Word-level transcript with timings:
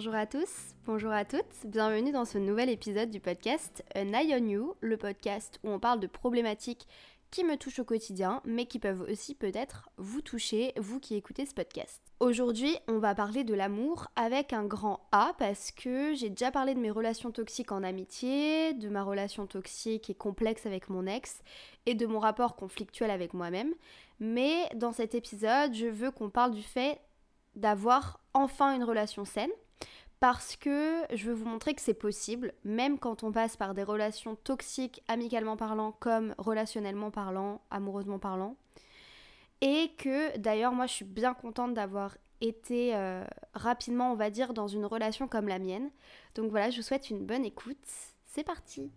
Bonjour 0.00 0.14
à 0.14 0.24
tous, 0.24 0.74
bonjour 0.86 1.12
à 1.12 1.26
toutes, 1.26 1.66
bienvenue 1.66 2.10
dans 2.10 2.24
ce 2.24 2.38
nouvel 2.38 2.70
épisode 2.70 3.10
du 3.10 3.20
podcast 3.20 3.84
An 3.94 4.14
Eye 4.14 4.34
on 4.34 4.48
You, 4.48 4.74
le 4.80 4.96
podcast 4.96 5.60
où 5.62 5.68
on 5.68 5.78
parle 5.78 6.00
de 6.00 6.06
problématiques 6.06 6.88
qui 7.30 7.44
me 7.44 7.58
touchent 7.58 7.80
au 7.80 7.84
quotidien, 7.84 8.40
mais 8.46 8.64
qui 8.64 8.78
peuvent 8.78 9.02
aussi 9.10 9.34
peut-être 9.34 9.90
vous 9.98 10.22
toucher, 10.22 10.72
vous 10.78 11.00
qui 11.00 11.16
écoutez 11.16 11.44
ce 11.44 11.52
podcast. 11.52 12.00
Aujourd'hui, 12.18 12.74
on 12.88 12.98
va 12.98 13.14
parler 13.14 13.44
de 13.44 13.52
l'amour 13.52 14.08
avec 14.16 14.54
un 14.54 14.64
grand 14.64 15.00
A 15.12 15.34
parce 15.38 15.70
que 15.70 16.14
j'ai 16.14 16.30
déjà 16.30 16.50
parlé 16.50 16.74
de 16.74 16.80
mes 16.80 16.90
relations 16.90 17.30
toxiques 17.30 17.70
en 17.70 17.82
amitié, 17.82 18.72
de 18.72 18.88
ma 18.88 19.02
relation 19.02 19.46
toxique 19.46 20.08
et 20.08 20.14
complexe 20.14 20.64
avec 20.64 20.88
mon 20.88 21.04
ex 21.04 21.42
et 21.84 21.94
de 21.94 22.06
mon 22.06 22.20
rapport 22.20 22.56
conflictuel 22.56 23.10
avec 23.10 23.34
moi-même. 23.34 23.74
Mais 24.18 24.66
dans 24.76 24.92
cet 24.92 25.14
épisode, 25.14 25.74
je 25.74 25.88
veux 25.88 26.10
qu'on 26.10 26.30
parle 26.30 26.52
du 26.52 26.62
fait 26.62 27.02
d'avoir 27.54 28.20
enfin 28.34 28.74
une 28.74 28.84
relation 28.84 29.24
saine 29.24 29.50
parce 30.20 30.54
que 30.54 31.02
je 31.14 31.26
veux 31.26 31.32
vous 31.32 31.46
montrer 31.46 31.74
que 31.74 31.80
c'est 31.80 31.94
possible, 31.94 32.52
même 32.62 32.98
quand 32.98 33.24
on 33.24 33.32
passe 33.32 33.56
par 33.56 33.72
des 33.72 33.82
relations 33.82 34.36
toxiques, 34.36 35.02
amicalement 35.08 35.56
parlant, 35.56 35.92
comme 35.92 36.34
relationnellement 36.36 37.10
parlant, 37.10 37.62
amoureusement 37.70 38.18
parlant. 38.18 38.56
Et 39.62 39.92
que 39.96 40.36
d'ailleurs, 40.36 40.72
moi, 40.72 40.86
je 40.86 40.92
suis 40.92 41.04
bien 41.06 41.32
contente 41.32 41.72
d'avoir 41.72 42.16
été 42.42 42.94
euh, 42.94 43.24
rapidement, 43.54 44.12
on 44.12 44.14
va 44.16 44.30
dire, 44.30 44.52
dans 44.52 44.68
une 44.68 44.84
relation 44.84 45.26
comme 45.26 45.48
la 45.48 45.58
mienne. 45.58 45.90
Donc 46.34 46.50
voilà, 46.50 46.70
je 46.70 46.76
vous 46.76 46.82
souhaite 46.82 47.08
une 47.08 47.24
bonne 47.24 47.44
écoute. 47.44 47.78
C'est 48.26 48.44
parti 48.44 48.90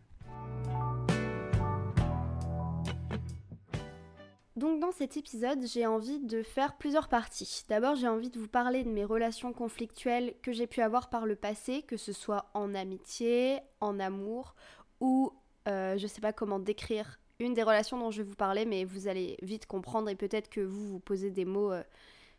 Donc 4.56 4.80
dans 4.80 4.92
cet 4.92 5.18
épisode, 5.18 5.66
j'ai 5.66 5.88
envie 5.88 6.20
de 6.20 6.44
faire 6.44 6.78
plusieurs 6.78 7.08
parties. 7.08 7.64
D'abord, 7.70 7.96
j'ai 7.96 8.08
envie 8.08 8.30
de 8.30 8.38
vous 8.38 8.48
parler 8.48 8.84
de 8.84 8.90
mes 8.90 9.04
relations 9.04 9.52
conflictuelles 9.52 10.36
que 10.44 10.52
j'ai 10.52 10.68
pu 10.68 10.82
avoir 10.82 11.10
par 11.10 11.26
le 11.26 11.36
passé, 11.36 11.82
que 11.82 11.98
ce 11.98 12.14
soit 12.14 12.52
en 12.54 12.76
amitié, 12.76 13.60
en 13.82 14.00
amour 14.00 14.54
ou 15.00 15.34
euh, 15.68 15.98
je 15.98 16.06
sais 16.06 16.22
pas 16.22 16.34
comment 16.34 16.60
décrire 16.60 17.20
une 17.40 17.54
des 17.54 17.64
relations 17.64 17.98
dont 17.98 18.12
je 18.12 18.22
vais 18.22 18.30
vous 18.30 18.36
parler, 18.36 18.66
mais 18.66 18.84
vous 18.86 19.08
allez 19.08 19.38
vite 19.42 19.66
comprendre 19.66 20.08
et 20.10 20.16
peut-être 20.16 20.50
que 20.50 20.62
vous 20.62 20.88
vous 20.88 21.00
posez 21.00 21.32
des 21.32 21.46
mots 21.46 21.72
euh, 21.72 21.84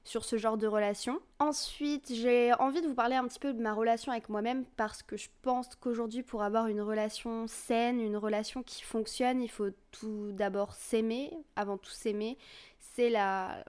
sur 0.04 0.24
ce 0.24 0.36
genre 0.36 0.58
de 0.58 0.66
relation. 0.66 1.20
Ensuite, 1.38 2.12
j'ai 2.14 2.52
envie 2.54 2.82
de 2.82 2.86
vous 2.86 2.94
parler 2.94 3.16
un 3.16 3.26
petit 3.26 3.38
peu 3.38 3.52
de 3.52 3.60
ma 3.60 3.72
relation 3.72 4.12
avec 4.12 4.28
moi-même 4.28 4.64
parce 4.76 5.02
que 5.02 5.16
je 5.16 5.28
pense 5.42 5.74
qu'aujourd'hui, 5.76 6.22
pour 6.22 6.42
avoir 6.42 6.66
une 6.68 6.82
relation 6.82 7.46
saine, 7.46 8.00
une 8.00 8.16
relation 8.16 8.62
qui 8.62 8.82
fonctionne, 8.82 9.42
il 9.42 9.50
faut 9.50 9.70
tout 9.90 10.30
d'abord 10.32 10.74
s'aimer, 10.74 11.32
avant 11.56 11.78
tout 11.78 11.90
s'aimer. 11.90 12.38
C'est 12.78 13.10
la, 13.10 13.64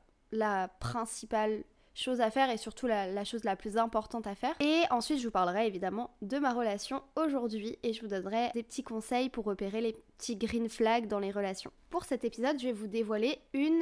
principale 0.82 1.64
chose 1.94 2.20
à 2.20 2.30
faire 2.30 2.50
et 2.50 2.58
surtout 2.58 2.88
la, 2.88 3.08
la, 3.08 3.24
chose 3.24 3.46
la 3.46 3.56
plus 3.56 3.78
importante 3.78 4.28
à 4.28 4.36
faire. 4.36 4.54
Et 4.60 4.82
ensuite, 4.92 5.20
je 5.20 5.24
vous 5.24 5.32
parlerai 5.32 5.66
évidemment 5.66 6.12
de 6.22 6.38
ma 6.40 6.54
relation 6.54 7.02
aujourd'hui 7.16 7.78
et 7.84 7.94
je 7.94 8.02
vous 8.02 8.10
donnerai 8.10 8.50
des 8.54 8.64
petits 8.64 8.84
conseils 8.84 9.30
pour 9.30 9.46
repérer 9.46 9.80
les 9.80 9.94
petits 10.18 10.36
green 10.36 10.68
flags 10.68 11.08
dans 11.08 11.20
les 11.20 11.32
relations. 11.32 11.72
Pour 11.90 12.04
cet 12.04 12.26
épisode, 12.26 12.60
je 12.60 12.66
vais 12.66 12.74
vous 12.74 12.88
dévoiler 12.88 13.40
une 13.54 13.82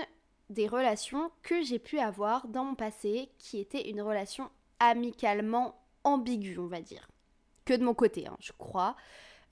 des 0.50 0.68
relations 0.68 1.32
que 1.42 1.62
j'ai 1.62 1.80
pu 1.80 2.00
avoir 2.00 2.48
dans 2.48 2.64
mon 2.64 2.76
passé 2.76 3.30
qui 3.38 3.60
était 3.60 3.90
une 3.90 4.02
relation 4.02 4.50
amicalement 4.80 5.76
ambiguë, 6.04 6.60
on 6.60 6.68
va 6.68 6.82
dire. 6.82 7.08
Que 7.66 7.74
de 7.74 7.84
mon 7.84 7.94
côté, 7.94 8.28
hein, 8.28 8.38
je 8.40 8.52
crois. 8.58 8.96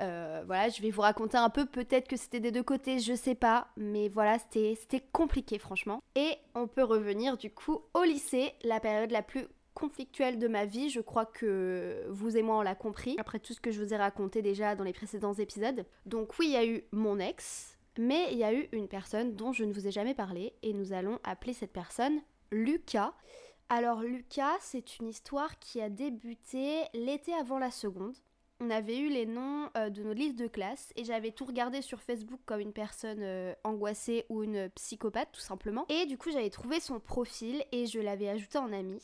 Euh, 0.01 0.43
voilà, 0.47 0.69
je 0.69 0.81
vais 0.81 0.89
vous 0.89 1.01
raconter 1.01 1.37
un 1.37 1.49
peu, 1.49 1.65
peut-être 1.65 2.07
que 2.07 2.17
c'était 2.17 2.39
des 2.39 2.51
deux 2.51 2.63
côtés, 2.63 2.99
je 2.99 3.13
sais 3.13 3.35
pas, 3.35 3.67
mais 3.77 4.09
voilà, 4.09 4.37
c'était 4.39 4.99
compliqué 5.11 5.59
franchement. 5.59 6.01
Et 6.15 6.37
on 6.55 6.67
peut 6.67 6.83
revenir 6.83 7.37
du 7.37 7.51
coup 7.51 7.81
au 7.93 8.03
lycée, 8.03 8.53
la 8.63 8.79
période 8.79 9.11
la 9.11 9.21
plus 9.21 9.45
conflictuelle 9.75 10.39
de 10.39 10.47
ma 10.47 10.65
vie, 10.65 10.89
je 10.89 11.01
crois 11.01 11.25
que 11.25 12.05
vous 12.09 12.35
et 12.35 12.41
moi 12.41 12.57
on 12.57 12.61
l'a 12.61 12.75
compris, 12.75 13.15
après 13.19 13.39
tout 13.39 13.53
ce 13.53 13.61
que 13.61 13.71
je 13.71 13.81
vous 13.81 13.93
ai 13.93 13.97
raconté 13.97 14.41
déjà 14.41 14.75
dans 14.75 14.83
les 14.83 14.93
précédents 14.93 15.33
épisodes. 15.33 15.85
Donc 16.07 16.37
oui, 16.39 16.47
il 16.47 16.53
y 16.53 16.57
a 16.57 16.65
eu 16.65 16.83
mon 16.91 17.19
ex, 17.19 17.77
mais 17.97 18.31
il 18.31 18.37
y 18.37 18.43
a 18.43 18.53
eu 18.53 18.69
une 18.71 18.87
personne 18.87 19.35
dont 19.35 19.53
je 19.53 19.63
ne 19.63 19.73
vous 19.73 19.87
ai 19.87 19.91
jamais 19.91 20.13
parlé 20.13 20.53
et 20.63 20.73
nous 20.73 20.93
allons 20.93 21.19
appeler 21.23 21.53
cette 21.53 21.73
personne 21.73 22.21
Lucas. 22.51 23.13
Alors 23.69 24.01
Lucas, 24.01 24.57
c'est 24.59 24.99
une 24.99 25.07
histoire 25.07 25.57
qui 25.59 25.81
a 25.81 25.89
débuté 25.89 26.83
l'été 26.93 27.33
avant 27.33 27.59
la 27.59 27.71
seconde. 27.71 28.15
On 28.59 28.69
avait 28.69 28.99
eu 28.99 29.09
les 29.09 29.25
noms 29.25 29.69
euh, 29.75 29.89
de 29.89 30.03
nos 30.03 30.13
listes 30.13 30.37
de 30.37 30.47
classe 30.47 30.93
et 30.95 31.03
j'avais 31.03 31.31
tout 31.31 31.45
regardé 31.45 31.81
sur 31.81 31.99
Facebook 32.01 32.39
comme 32.45 32.59
une 32.59 32.73
personne 32.73 33.23
euh, 33.23 33.53
angoissée 33.63 34.25
ou 34.29 34.43
une 34.43 34.69
psychopathe 34.69 35.31
tout 35.31 35.41
simplement. 35.41 35.85
Et 35.89 36.05
du 36.05 36.17
coup 36.17 36.31
j'avais 36.31 36.49
trouvé 36.49 36.79
son 36.79 36.99
profil 36.99 37.63
et 37.71 37.87
je 37.87 37.99
l'avais 37.99 38.29
ajouté 38.29 38.59
en 38.59 38.71
ami. 38.71 39.01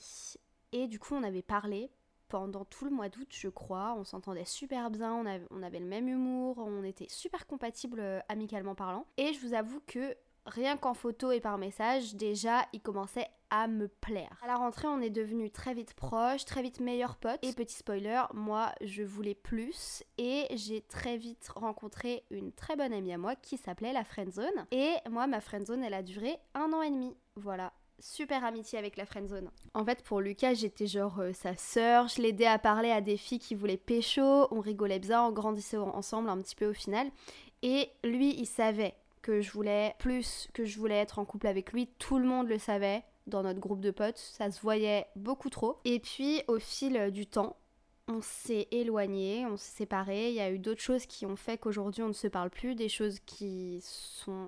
Et 0.74 0.88
du 0.88 1.00
coup 1.00 1.16
on 1.16 1.24
avait 1.24 1.42
parlé 1.42 1.90
pendant 2.30 2.66
tout 2.66 2.86
le 2.86 2.92
mois 2.92 3.10
d'août, 3.10 3.28
je 3.30 3.50
crois. 3.50 3.96
On 3.98 4.04
s'entendait 4.04 4.46
super 4.46 4.90
bien, 4.90 5.14
on 5.14 5.62
avait, 5.64 5.80
le 5.80 5.86
même 5.86 6.08
humour, 6.08 6.58
on 6.58 6.84
était 6.84 7.08
super 7.10 7.48
compatibles 7.48 8.00
euh, 8.00 8.20
amicalement 8.30 8.76
parlant. 8.76 9.06
Et 9.18 9.34
je 9.34 9.40
vous 9.40 9.54
avoue 9.54 9.82
que 9.86 10.16
rien 10.46 10.78
qu'en 10.78 10.94
photo 10.94 11.32
et 11.32 11.40
par 11.40 11.58
message, 11.58 12.16
déjà, 12.16 12.66
il 12.74 12.82
commençait 12.82 13.28
à 13.50 13.68
me 13.68 13.88
plaire. 13.88 14.38
À 14.44 14.48
la 14.48 14.56
rentrée, 14.56 14.88
on 14.88 15.00
est 15.00 15.10
devenus 15.10 15.52
très 15.52 15.74
vite 15.74 15.94
proches, 15.94 16.46
très 16.46 16.62
vite 16.62 16.80
meilleurs 16.80 17.16
potes. 17.16 17.44
Et 17.44 17.54
petit 17.54 17.76
spoiler, 17.76 18.24
moi, 18.34 18.74
je 18.82 19.04
voulais 19.04 19.36
plus. 19.36 20.04
Et 20.18 20.48
j'ai 20.52 20.82
très 20.82 21.18
vite 21.18 21.48
rencontré 21.56 22.24
une 22.30 22.52
très 22.52 22.76
bonne 22.76 22.94
amie 22.94 23.14
à 23.14 23.18
moi 23.18 23.36
qui 23.36 23.58
s'appelait 23.58 23.94
la 23.94 24.04
friendzone. 24.04 24.66
Et 24.72 24.96
moi, 25.10 25.28
ma 25.28 25.40
friendzone, 25.40 25.84
elle 25.84 25.94
a 25.94 26.04
duré 26.04 26.38
un 26.54 26.74
an 26.74 26.82
et 26.82 26.92
demi. 26.92 27.16
Voilà, 27.36 27.72
super 28.00 28.44
amitié 28.44 28.78
avec 28.78 28.98
la 28.98 29.06
friendzone. 29.06 29.50
En 29.74 29.84
fait, 29.86 30.04
pour 30.04 30.22
Lucas, 30.22 30.54
j'étais 30.54 30.88
genre 30.88 31.20
euh, 31.20 31.34
sa 31.34 31.56
sœur, 31.56 32.08
je 32.08 32.22
l'aidais 32.22 32.46
à 32.46 32.60
parler 32.60 32.92
à 32.92 33.02
des 33.02 33.18
filles 33.18 33.40
qui 33.40 33.56
voulaient 33.56 33.78
pécho, 33.78 34.48
on 34.52 34.60
rigolait 34.60 35.00
bien, 35.00 35.24
on 35.24 35.32
grandissait 35.32 35.78
ensemble 35.78 36.30
un 36.30 36.38
petit 36.38 36.56
peu 36.56 36.68
au 36.68 36.74
final. 36.74 37.08
Et 37.64 37.90
lui, 38.04 38.36
il 38.38 38.46
savait 38.46 38.96
que 39.22 39.42
je 39.42 39.52
voulais 39.52 39.96
plus, 40.00 40.48
que 40.54 40.66
je 40.66 40.78
voulais 40.78 40.98
être 40.98 41.20
en 41.20 41.26
couple 41.26 41.48
avec 41.48 41.74
lui, 41.74 41.88
tout 42.00 42.18
le 42.18 42.26
monde 42.26 42.48
le 42.48 42.60
savait 42.60 43.04
dans 43.26 43.44
notre 43.44 43.60
groupe 43.60 43.82
de 43.82 43.92
potes, 43.92 44.18
ça 44.18 44.50
se 44.52 44.62
voyait 44.62 45.06
beaucoup 45.16 45.50
trop. 45.50 45.80
Et 45.84 46.00
puis, 46.00 46.44
au 46.48 46.60
fil 46.60 47.12
du 47.12 47.26
temps, 47.26 47.58
on 48.08 48.22
s'est 48.22 48.68
éloigné, 48.72 49.46
on 49.46 49.58
s'est 49.58 49.78
séparés, 49.78 50.30
il 50.30 50.36
y 50.36 50.40
a 50.40 50.50
eu 50.50 50.60
d'autres 50.60 50.82
choses 50.82 51.06
qui 51.06 51.26
ont 51.26 51.36
fait 51.36 51.58
qu'aujourd'hui 51.58 52.04
on 52.04 52.08
ne 52.08 52.14
se 52.14 52.28
parle 52.28 52.50
plus, 52.50 52.74
des 52.74 52.88
choses 52.88 53.20
qui 53.20 53.80
sont 53.82 54.48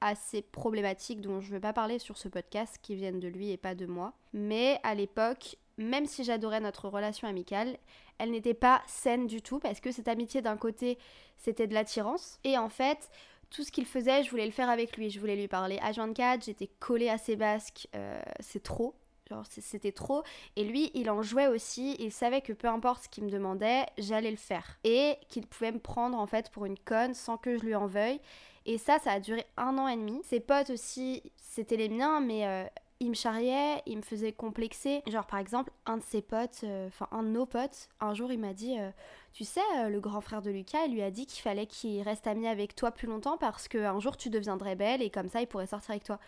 assez 0.00 0.42
problématiques 0.42 1.20
dont 1.20 1.40
je 1.40 1.48
ne 1.48 1.52
vais 1.52 1.60
pas 1.60 1.72
parler 1.72 1.98
sur 1.98 2.18
ce 2.18 2.28
podcast 2.28 2.78
qui 2.82 2.94
viennent 2.94 3.20
de 3.20 3.28
lui 3.28 3.50
et 3.50 3.56
pas 3.56 3.74
de 3.74 3.86
moi. 3.86 4.12
Mais 4.32 4.78
à 4.82 4.94
l'époque, 4.94 5.56
même 5.78 6.06
si 6.06 6.24
j'adorais 6.24 6.60
notre 6.60 6.88
relation 6.88 7.28
amicale, 7.28 7.78
elle 8.18 8.30
n'était 8.30 8.54
pas 8.54 8.82
saine 8.86 9.26
du 9.26 9.42
tout 9.42 9.58
parce 9.58 9.80
que 9.80 9.92
cette 9.92 10.08
amitié 10.08 10.42
d'un 10.42 10.56
côté 10.56 10.98
c'était 11.36 11.66
de 11.66 11.74
l'attirance 11.74 12.38
et 12.44 12.56
en 12.56 12.68
fait 12.68 13.10
tout 13.50 13.62
ce 13.62 13.70
qu'il 13.70 13.86
faisait 13.86 14.22
je 14.22 14.30
voulais 14.30 14.46
le 14.46 14.52
faire 14.52 14.70
avec 14.70 14.96
lui, 14.96 15.10
je 15.10 15.20
voulais 15.20 15.36
lui 15.36 15.48
parler 15.48 15.76
H24, 15.78 16.44
j'étais 16.44 16.70
collée 16.80 17.08
à 17.08 17.18
ses 17.18 17.36
basques, 17.36 17.88
euh, 17.94 18.20
c'est 18.40 18.62
trop. 18.62 18.94
Genre 19.28 19.44
c'était 19.48 19.92
trop. 19.92 20.22
Et 20.54 20.62
lui, 20.62 20.92
il 20.94 21.10
en 21.10 21.20
jouait 21.20 21.48
aussi. 21.48 21.96
Il 21.98 22.12
savait 22.12 22.42
que 22.42 22.52
peu 22.52 22.68
importe 22.68 23.04
ce 23.04 23.08
qu'il 23.08 23.24
me 23.24 23.30
demandait, 23.30 23.84
j'allais 23.98 24.30
le 24.30 24.36
faire. 24.36 24.78
Et 24.84 25.16
qu'il 25.28 25.48
pouvait 25.48 25.72
me 25.72 25.80
prendre 25.80 26.16
en 26.16 26.28
fait 26.28 26.50
pour 26.50 26.64
une 26.64 26.78
conne 26.78 27.12
sans 27.12 27.36
que 27.36 27.58
je 27.58 27.64
lui 27.64 27.74
en 27.74 27.86
veuille. 27.86 28.20
Et 28.66 28.78
ça, 28.78 28.98
ça 28.98 29.12
a 29.12 29.20
duré 29.20 29.46
un 29.56 29.78
an 29.78 29.86
et 29.86 29.96
demi. 29.96 30.20
Ses 30.24 30.40
potes 30.40 30.70
aussi, 30.70 31.22
c'était 31.36 31.76
les 31.76 31.88
miens, 31.88 32.20
mais 32.20 32.46
euh, 32.48 32.64
il 32.98 33.10
me 33.10 33.14
charriait, 33.14 33.80
il 33.86 33.96
me 33.98 34.02
faisait 34.02 34.32
complexer. 34.32 35.02
Genre 35.06 35.24
par 35.24 35.38
exemple, 35.38 35.70
un 35.86 35.98
de 35.98 36.02
ses 36.02 36.20
potes, 36.20 36.62
euh, 36.64 36.88
enfin 36.88 37.06
un 37.12 37.22
de 37.22 37.28
nos 37.28 37.46
potes, 37.46 37.88
un 38.00 38.12
jour 38.12 38.32
il 38.32 38.40
m'a 38.40 38.54
dit, 38.54 38.76
euh, 38.76 38.90
tu 39.32 39.44
sais, 39.44 39.60
le 39.88 40.00
grand 40.00 40.20
frère 40.20 40.42
de 40.42 40.50
Lucas, 40.50 40.84
il 40.86 40.94
lui 40.94 41.02
a 41.02 41.12
dit 41.12 41.26
qu'il 41.26 41.42
fallait 41.42 41.66
qu'il 41.66 42.02
reste 42.02 42.26
ami 42.26 42.48
avec 42.48 42.74
toi 42.74 42.90
plus 42.90 43.06
longtemps 43.06 43.38
parce 43.38 43.68
qu'un 43.68 44.00
jour 44.00 44.16
tu 44.16 44.30
deviendrais 44.30 44.74
belle 44.74 45.00
et 45.00 45.10
comme 45.10 45.28
ça 45.28 45.40
il 45.40 45.46
pourrait 45.46 45.68
sortir 45.68 45.90
avec 45.90 46.02
toi. 46.02 46.18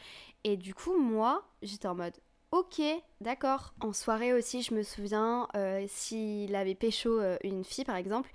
Et 0.45 0.57
du 0.57 0.75
coup, 0.75 0.97
moi, 0.97 1.43
j'étais 1.63 1.89
en 1.89 1.97
mode, 1.97 2.15
Ok, 2.51 2.81
d'accord. 3.21 3.75
En 3.83 3.93
soirée 3.93 4.33
aussi, 4.33 4.63
je 4.63 4.73
me 4.73 4.83
souviens, 4.83 5.49
s'il 5.87 6.55
avait 6.57 6.75
pécho 6.75 7.21
une 7.43 7.63
fille 7.63 7.85
par 7.85 7.97
exemple, 7.97 8.31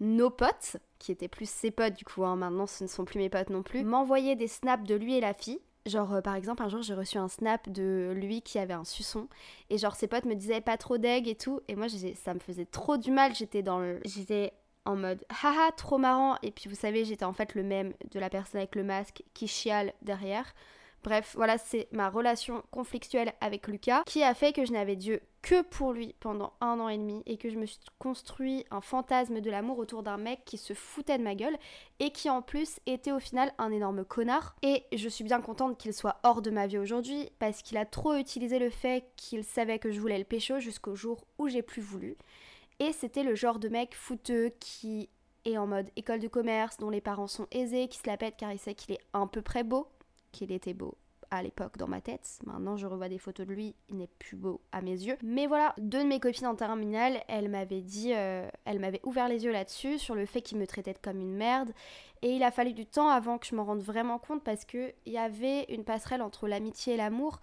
nos 0.00 0.30
potes, 0.30 0.76
qui 0.98 1.12
étaient 1.12 1.28
plus 1.28 1.48
ses 1.48 1.70
potes 1.70 1.94
du 1.94 2.04
coup, 2.04 2.24
hein, 2.24 2.36
maintenant 2.36 2.66
ce 2.66 2.84
ne 2.84 2.88
sont 2.88 3.04
plus 3.04 3.18
mes 3.18 3.28
potes 3.28 3.50
non 3.50 3.62
plus, 3.62 3.84
m'envoyaient 3.84 4.36
des 4.36 4.48
snaps 4.48 4.86
de 4.86 4.94
lui 4.94 5.16
et 5.16 5.20
la 5.20 5.34
fille. 5.34 5.60
Genre 5.86 6.14
euh, 6.14 6.20
par 6.20 6.34
exemple 6.34 6.62
un 6.62 6.68
jour 6.68 6.82
j'ai 6.82 6.94
reçu 6.94 7.16
un 7.16 7.28
snap 7.28 7.68
de 7.68 8.12
lui 8.14 8.42
qui 8.42 8.58
avait 8.58 8.74
un 8.74 8.84
suçon. 8.84 9.28
Et 9.70 9.78
genre 9.78 9.94
ses 9.94 10.08
potes 10.08 10.24
me 10.24 10.34
disaient 10.34 10.60
pas 10.60 10.76
trop 10.76 10.98
d'egg 10.98 11.28
et 11.28 11.36
tout. 11.36 11.60
Et 11.68 11.76
moi 11.76 11.86
ça 12.14 12.34
me 12.34 12.40
faisait 12.40 12.66
trop 12.66 12.96
du 12.96 13.10
mal, 13.10 13.34
j'étais 13.34 13.62
dans 13.62 13.78
le... 13.78 14.00
J'étais 14.04 14.52
en 14.84 14.96
mode 14.96 15.24
haha 15.28 15.72
trop 15.76 15.98
marrant. 15.98 16.36
Et 16.42 16.50
puis 16.50 16.68
vous 16.68 16.74
savez 16.74 17.04
j'étais 17.04 17.24
en 17.24 17.32
fait 17.32 17.54
le 17.54 17.62
même 17.62 17.92
de 18.10 18.18
la 18.18 18.30
personne 18.30 18.58
avec 18.58 18.74
le 18.74 18.84
masque 18.84 19.22
qui 19.32 19.46
chiale 19.46 19.92
derrière 20.02 20.54
Bref, 21.06 21.34
voilà, 21.36 21.56
c'est 21.56 21.86
ma 21.92 22.10
relation 22.10 22.64
conflictuelle 22.72 23.32
avec 23.40 23.68
Lucas 23.68 24.02
qui 24.06 24.24
a 24.24 24.34
fait 24.34 24.52
que 24.52 24.64
je 24.64 24.72
n'avais 24.72 24.96
Dieu 24.96 25.20
que 25.40 25.62
pour 25.62 25.92
lui 25.92 26.16
pendant 26.18 26.54
un 26.60 26.80
an 26.80 26.88
et 26.88 26.98
demi 26.98 27.22
et 27.26 27.36
que 27.36 27.48
je 27.48 27.56
me 27.56 27.64
suis 27.64 27.78
construit 28.00 28.64
un 28.72 28.80
fantasme 28.80 29.40
de 29.40 29.48
l'amour 29.48 29.78
autour 29.78 30.02
d'un 30.02 30.16
mec 30.16 30.40
qui 30.44 30.58
se 30.58 30.74
foutait 30.74 31.16
de 31.16 31.22
ma 31.22 31.36
gueule 31.36 31.56
et 32.00 32.10
qui 32.10 32.28
en 32.28 32.42
plus 32.42 32.80
était 32.86 33.12
au 33.12 33.20
final 33.20 33.52
un 33.58 33.70
énorme 33.70 34.04
connard. 34.04 34.56
Et 34.62 34.82
je 34.92 35.08
suis 35.08 35.22
bien 35.22 35.40
contente 35.40 35.78
qu'il 35.78 35.92
soit 35.94 36.16
hors 36.24 36.42
de 36.42 36.50
ma 36.50 36.66
vie 36.66 36.78
aujourd'hui 36.78 37.30
parce 37.38 37.62
qu'il 37.62 37.76
a 37.76 37.86
trop 37.86 38.16
utilisé 38.16 38.58
le 38.58 38.70
fait 38.70 39.04
qu'il 39.14 39.44
savait 39.44 39.78
que 39.78 39.92
je 39.92 40.00
voulais 40.00 40.18
le 40.18 40.24
pécho 40.24 40.58
jusqu'au 40.58 40.96
jour 40.96 41.24
où 41.38 41.46
j'ai 41.46 41.62
plus 41.62 41.82
voulu. 41.82 42.16
Et 42.80 42.92
c'était 42.92 43.22
le 43.22 43.36
genre 43.36 43.60
de 43.60 43.68
mec 43.68 43.94
fouteux 43.94 44.50
qui 44.58 45.08
est 45.44 45.56
en 45.56 45.68
mode 45.68 45.88
école 45.94 46.18
de 46.18 46.26
commerce, 46.26 46.78
dont 46.78 46.90
les 46.90 47.00
parents 47.00 47.28
sont 47.28 47.46
aisés, 47.52 47.86
qui 47.86 47.98
se 47.98 48.08
la 48.08 48.16
pète 48.16 48.34
car 48.36 48.52
il 48.52 48.58
sait 48.58 48.74
qu'il 48.74 48.92
est 48.94 49.00
un 49.12 49.28
peu 49.28 49.40
près 49.40 49.62
beau, 49.62 49.86
qu'il 50.32 50.52
était 50.52 50.74
beau 50.74 50.96
à 51.30 51.42
l'époque 51.42 51.76
dans 51.76 51.88
ma 51.88 52.00
tête. 52.00 52.38
Maintenant, 52.44 52.76
je 52.76 52.86
revois 52.86 53.08
des 53.08 53.18
photos 53.18 53.46
de 53.46 53.52
lui, 53.52 53.74
il 53.88 53.96
n'est 53.96 54.08
plus 54.18 54.36
beau 54.36 54.60
à 54.72 54.80
mes 54.80 54.92
yeux. 54.92 55.16
Mais 55.22 55.46
voilà, 55.46 55.74
deux 55.78 56.02
de 56.02 56.08
mes 56.08 56.20
copines 56.20 56.46
en 56.46 56.54
terminale, 56.54 57.22
elles 57.28 57.48
m'avaient 57.48 57.80
dit, 57.80 58.12
euh, 58.14 58.48
elles 58.64 58.78
m'avaient 58.78 59.00
ouvert 59.04 59.28
les 59.28 59.44
yeux 59.44 59.52
là-dessus, 59.52 59.98
sur 59.98 60.14
le 60.14 60.26
fait 60.26 60.42
qu'il 60.42 60.58
me 60.58 60.66
traitait 60.66 60.94
comme 60.94 61.20
une 61.20 61.34
merde. 61.34 61.72
Et 62.22 62.30
il 62.30 62.42
a 62.42 62.50
fallu 62.50 62.72
du 62.72 62.86
temps 62.86 63.08
avant 63.08 63.38
que 63.38 63.46
je 63.46 63.54
m'en 63.54 63.64
rende 63.64 63.82
vraiment 63.82 64.18
compte 64.18 64.42
parce 64.42 64.64
qu'il 64.64 64.94
y 65.06 65.18
avait 65.18 65.64
une 65.68 65.84
passerelle 65.84 66.22
entre 66.22 66.48
l'amitié 66.48 66.94
et 66.94 66.96
l'amour. 66.96 67.40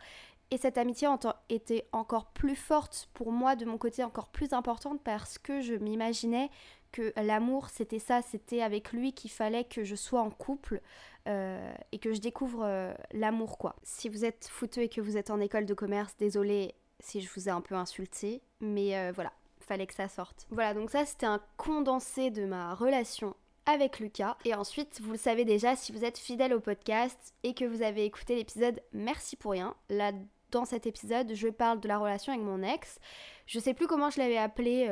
Et 0.52 0.58
cette 0.58 0.78
amitié 0.78 1.08
était 1.50 1.88
encore 1.92 2.28
plus 2.28 2.56
forte 2.56 3.10
pour 3.14 3.32
moi, 3.32 3.56
de 3.56 3.66
mon 3.66 3.78
côté, 3.78 4.04
encore 4.04 4.28
plus 4.28 4.54
importante 4.54 5.02
parce 5.04 5.38
que 5.38 5.62
je 5.62 5.74
m'imaginais 5.74 6.50
que 6.92 7.12
l'amour, 7.20 7.70
c'était 7.70 8.00
ça, 8.00 8.22
c'était 8.22 8.62
avec 8.62 8.94
lui 8.94 9.14
qu'il 9.14 9.32
fallait 9.32 9.64
que 9.64 9.84
je 9.84 9.96
sois 9.96 10.22
en 10.22 10.30
couple 10.30 10.80
euh, 11.28 11.74
et 11.94 12.00
que 12.00 12.14
je 12.14 12.20
découvre 12.20 12.64
euh, 12.66 12.94
l'amour, 13.14 13.58
quoi. 13.58 13.76
Si 13.84 14.10
vous 14.10 14.26
êtes 14.26 14.48
fouteux 14.52 14.82
et 14.82 14.90
que 14.90 15.00
vous 15.00 15.16
êtes 15.16 15.30
en 15.30 15.40
école 15.40 15.66
de 15.66 15.74
commerce, 15.74 16.16
désolé 16.18 16.76
si 17.00 17.22
je 17.22 17.30
vous 17.34 17.48
ai 17.48 17.52
un 17.52 17.62
peu 17.62 17.76
insulté, 17.76 18.42
mais 18.60 18.98
euh, 18.98 19.14
voilà, 19.14 19.32
fallait 19.62 19.88
que 19.88 19.94
ça 19.94 20.10
sorte. 20.10 20.46
Voilà, 20.52 20.74
donc 20.74 20.90
ça, 20.90 21.06
c'était 21.06 21.26
un 21.26 21.42
condensé 21.56 22.30
de 22.30 22.46
ma 22.46 22.76
relation 22.76 23.36
avec 23.66 24.00
Lucas. 24.00 24.36
Et 24.44 24.54
ensuite, 24.54 25.00
vous 25.02 25.14
le 25.14 25.18
savez 25.18 25.46
déjà, 25.46 25.78
si 25.78 25.94
vous 25.94 26.04
êtes 26.04 26.18
fidèle 26.18 26.54
au 26.54 26.60
podcast 26.60 27.34
et 27.44 27.54
que 27.54 27.64
vous 27.64 27.84
avez 27.84 28.04
écouté 28.04 28.36
l'épisode 28.36 28.82
Merci 28.92 29.38
pour 29.38 29.52
rien, 29.52 29.76
là 29.90 30.12
dans 30.52 30.66
cet 30.66 30.86
épisode, 30.86 31.34
je 31.34 31.48
parle 31.48 31.80
de 31.80 31.88
la 31.88 31.98
relation 31.98 32.34
avec 32.34 32.46
mon 32.46 32.62
ex. 32.62 33.00
Je 33.48 33.60
sais 33.60 33.74
plus 33.74 33.88
comment 33.88 34.12
je 34.12 34.20
l'avais 34.20 34.38
appelé, 34.38 34.86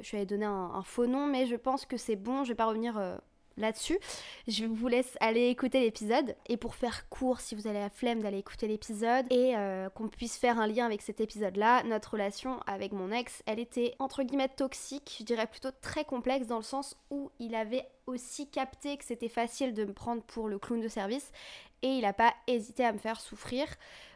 je 0.00 0.10
lui 0.10 0.18
avais 0.18 0.26
donné 0.26 0.44
un, 0.44 0.82
faux 0.84 1.06
nom, 1.06 1.26
mais 1.26 1.46
je 1.46 1.56
pense 1.56 1.86
que 1.86 1.96
c'est 1.96 2.14
bon, 2.14 2.44
je 2.44 2.50
vais 2.50 2.54
pas 2.54 2.66
revenir 2.66 3.18
là-dessus. 3.56 3.98
Je 4.48 4.64
vous 4.64 4.88
laisse 4.88 5.16
aller 5.20 5.48
écouter 5.48 5.80
l'épisode. 5.80 6.34
Et 6.48 6.56
pour 6.56 6.74
faire 6.74 7.08
court, 7.08 7.40
si 7.40 7.54
vous 7.54 7.66
avez 7.66 7.80
la 7.80 7.90
flemme 7.90 8.20
d'aller 8.20 8.38
écouter 8.38 8.68
l'épisode 8.68 9.26
et 9.30 9.56
euh, 9.56 9.88
qu'on 9.90 10.08
puisse 10.08 10.36
faire 10.36 10.58
un 10.58 10.66
lien 10.66 10.86
avec 10.86 11.02
cet 11.02 11.20
épisode-là, 11.20 11.82
notre 11.84 12.12
relation 12.12 12.60
avec 12.66 12.92
mon 12.92 13.10
ex, 13.10 13.42
elle 13.46 13.58
était 13.58 13.94
entre 13.98 14.22
guillemets 14.22 14.48
toxique, 14.48 15.16
je 15.18 15.24
dirais 15.24 15.46
plutôt 15.46 15.70
très 15.80 16.04
complexe 16.04 16.46
dans 16.46 16.58
le 16.58 16.62
sens 16.62 16.96
où 17.10 17.30
il 17.38 17.54
avait 17.54 17.86
aussi 18.06 18.48
capté 18.48 18.96
que 18.96 19.04
c'était 19.04 19.28
facile 19.28 19.74
de 19.74 19.84
me 19.84 19.92
prendre 19.92 20.22
pour 20.22 20.48
le 20.48 20.58
clown 20.58 20.80
de 20.80 20.88
service 20.88 21.32
et 21.82 21.88
il 21.88 22.02
n'a 22.02 22.12
pas 22.12 22.32
hésité 22.46 22.84
à 22.84 22.92
me 22.92 22.98
faire 22.98 23.20
souffrir. 23.20 23.66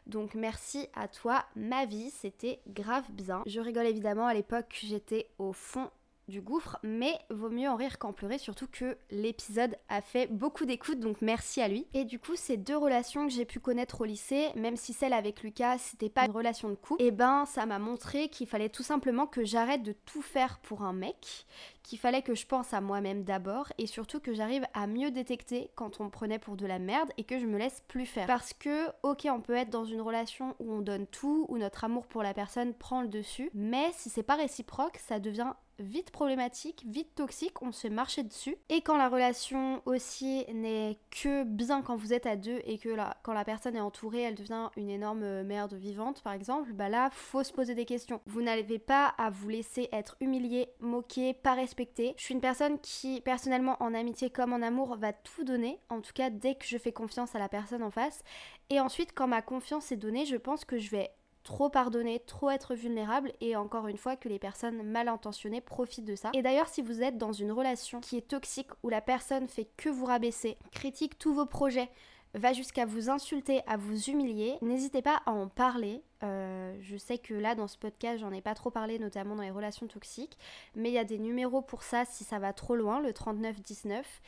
Donc 0.07 0.35
merci 0.35 0.89
à 0.95 1.09
toi, 1.09 1.45
ma 1.57 1.85
vie, 1.85 2.11
c'était 2.11 2.61
grave 2.69 3.05
bien. 3.11 3.43
Je 3.47 3.61
rigole 3.61 3.87
évidemment, 3.87 4.27
à 4.27 4.35
l'époque 4.35 4.79
j'étais 4.81 5.29
au 5.39 5.53
fond 5.53 5.91
du 6.29 6.41
gouffre, 6.41 6.79
mais 6.83 7.19
vaut 7.31 7.51
mieux 7.51 7.69
en 7.69 7.77
rire 7.77 7.99
qu'en 7.99 8.13
pleurer, 8.13 8.39
surtout 8.39 8.67
que 8.67 8.97
l'épisode 9.11 9.77
a 9.89 10.01
fait 10.01 10.27
beaucoup 10.27 10.65
d'écoute, 10.65 10.99
donc 11.01 11.23
merci 11.23 11.61
à 11.61 11.69
lui. 11.69 11.87
Et 11.95 12.05
du 12.05 12.19
coup, 12.19 12.35
ces 12.35 12.57
deux 12.57 12.77
relations 12.77 13.27
que 13.27 13.33
j'ai 13.33 13.45
pu 13.45 13.61
connaître 13.61 14.01
au 14.01 14.05
lycée, 14.05 14.49
même 14.57 14.77
si 14.77 14.93
celle 14.93 15.13
avec 15.13 15.43
Lucas, 15.43 15.79
c'était 15.79 16.09
pas 16.09 16.25
une 16.27 16.33
relation 16.33 16.69
de 16.69 16.75
couple, 16.75 17.03
et 17.03 17.07
eh 17.07 17.11
ben 17.11 17.45
ça 17.47 17.67
m'a 17.67 17.79
montré 17.79 18.29
qu'il 18.29 18.47
fallait 18.47 18.69
tout 18.69 18.83
simplement 18.83 19.27
que 19.27 19.45
j'arrête 19.45 19.83
de 19.83 19.93
tout 19.93 20.23
faire 20.23 20.59
pour 20.59 20.83
un 20.83 20.93
mec, 20.93 21.47
qu'il 21.87 21.99
fallait 22.01 22.23
que 22.23 22.35
je 22.35 22.47
pense 22.47 22.75
à 22.75 22.81
moi-même 22.81 23.23
d'abord, 23.23 23.73
et 23.79 23.87
surtout 23.87 24.19
que 24.19 24.35
j'arrive 24.35 24.67
à 24.75 24.89
mieux 24.89 25.13
détecter 25.13 25.71
quand 25.77 26.01
on 26.01 26.05
me 26.05 26.11
prenait 26.11 26.41
pour 26.41 26.57
de 26.57 26.67
la 26.67 26.81
merde 26.81 27.11
et 27.17 27.23
que 27.23 27.39
je 27.39 27.47
me 27.47 27.59
laisse 27.59 27.83
plus 27.87 28.07
faire. 28.07 28.27
Parce 28.27 28.53
que, 28.53 28.89
ok, 29.05 29.29
on 29.31 29.41
peut 29.41 29.55
être 29.55 29.71
dans 29.71 29.85
une 29.85 30.01
relation 30.01 30.57
où 30.59 30.73
on 30.73 30.81
donne 30.81 31.07
tout, 31.07 31.47
où 31.49 31.59
notre 31.59 31.85
amour 31.85 32.07
pour 32.07 32.25
la 32.25 32.35
personne 32.35 32.75
prend 32.75 33.03
le 33.03 33.09
dessus, 33.09 33.51
mais 33.55 33.91
si 33.93 34.11
c'est 34.11 34.25
pas 34.25 34.35
réciproque, 34.35 34.99
ça 34.99 35.21
devient 35.21 35.53
vite 35.79 36.11
problématique, 36.11 36.85
vite 36.89 37.15
toxique, 37.15 37.61
on 37.61 37.71
se 37.71 37.83
fait 37.83 37.91
marcher 37.91 38.23
dessus. 38.23 38.57
Et 38.71 38.81
quand 38.81 38.97
la 38.97 39.11
relation 39.11 39.83
aussi 39.85 40.47
n'est 40.53 40.99
que 41.11 41.45
bien 41.45 41.83
quand 41.83 41.97
vous 41.97 42.15
êtes 42.15 42.25
à 42.25 42.37
deux 42.37 42.61
et 42.65 42.79
que 42.79 42.89
là, 42.89 43.19
quand 43.23 43.35
la 43.35 43.45
personne 43.45 43.77
est 43.77 43.81
entourée, 43.81 44.23
elle 44.23 44.37
devient 44.37 44.71
une 44.79 44.89
énorme 44.89 45.43
merde 45.43 45.75
vivante 45.75 46.23
par 46.23 46.33
exemple, 46.33 46.73
bah 46.73 46.89
là, 46.89 47.11
faut 47.13 47.43
se 47.43 47.53
poser 47.53 47.75
des 47.75 47.85
questions. 47.85 48.23
Vous 48.25 48.41
n'avez 48.41 48.79
pas 48.79 49.09
à 49.19 49.29
vous 49.29 49.51
laisser 49.51 49.91
être 49.93 50.17
humilié, 50.21 50.69
moqué, 50.81 51.35
pas 51.35 51.53
respecté. 51.53 51.76
Je 52.17 52.23
suis 52.23 52.35
une 52.35 52.41
personne 52.41 52.79
qui, 52.81 53.21
personnellement, 53.21 53.77
en 53.81 53.95
amitié 53.95 54.31
comme 54.31 54.53
en 54.53 54.63
amour, 54.63 54.97
va 54.97 55.13
tout 55.13 55.45
donner, 55.45 55.79
en 55.89 56.01
tout 56.01 56.13
cas 56.15 56.31
dès 56.31 56.55
que 56.55 56.67
je 56.67 56.79
fais 56.79 56.93
confiance 56.93 57.35
à 57.35 57.39
la 57.39 57.49
personne 57.49 57.83
en 57.83 57.91
face. 57.91 58.23
Et 58.71 58.81
ensuite, 58.81 59.13
quand 59.15 59.27
ma 59.27 59.43
confiance 59.43 59.93
est 59.93 59.97
donnée, 59.97 60.27
je 60.27 60.37
pense 60.37 60.65
que 60.65 60.79
je 60.79 60.91
vais 60.91 61.11
trop 61.47 61.69
pardonner, 61.71 62.19
trop 62.27 62.51
être 62.51 62.75
vulnérable 62.75 63.33
et 63.41 63.55
encore 63.55 63.87
une 63.87 63.99
fois 63.99 64.17
que 64.17 64.29
les 64.29 64.41
personnes 64.41 64.83
mal 64.83 65.07
intentionnées 65.07 65.61
profitent 65.61 66.05
de 66.05 66.17
ça. 66.17 66.31
Et 66.35 66.43
d'ailleurs 66.43 66.67
si 66.67 66.83
vous 66.83 67.03
êtes 67.05 67.19
dans 67.19 67.33
une 67.33 67.53
relation 67.53 68.01
qui 68.01 68.17
est 68.17 68.29
toxique 68.29 68.71
où 68.83 68.89
la 68.89 69.01
personne 69.01 69.47
fait 69.47 69.69
que 69.77 69.89
vous 69.89 70.07
rabaisser, 70.07 70.59
critique 70.73 71.19
tous 71.19 71.33
vos 71.33 71.47
projets, 71.47 71.89
va 72.37 72.53
jusqu'à 72.53 72.85
vous 72.85 73.11
insulter, 73.11 73.63
à 73.67 73.77
vous 73.77 74.11
humilier, 74.11 74.57
n'hésitez 74.63 75.03
pas 75.03 75.23
à 75.27 75.33
en 75.33 75.49
parler. 75.49 76.03
Euh, 76.23 76.77
je 76.81 76.97
sais 76.97 77.19
que 77.19 77.35
là 77.35 77.55
dans 77.55 77.69
ce 77.69 77.79
podcast 77.79 78.21
j'en 78.21 78.33
ai 78.33 78.41
pas 78.41 78.55
trop 78.55 78.71
parlé, 78.71 78.99
notamment 78.99 79.37
dans 79.37 79.43
les 79.43 79.51
relations 79.51 79.87
toxiques, 79.87 80.39
mais 80.75 80.91
il 80.91 80.95
y 80.95 80.99
a 80.99 81.05
des 81.05 81.19
numéros 81.19 81.63
pour 81.63 81.83
ça 81.83 82.05
si 82.05 82.25
ça 82.25 82.39
va 82.39 82.53
trop 82.53 82.77
loin, 82.77 83.01
le 83.01 83.13
3919. 83.13 84.23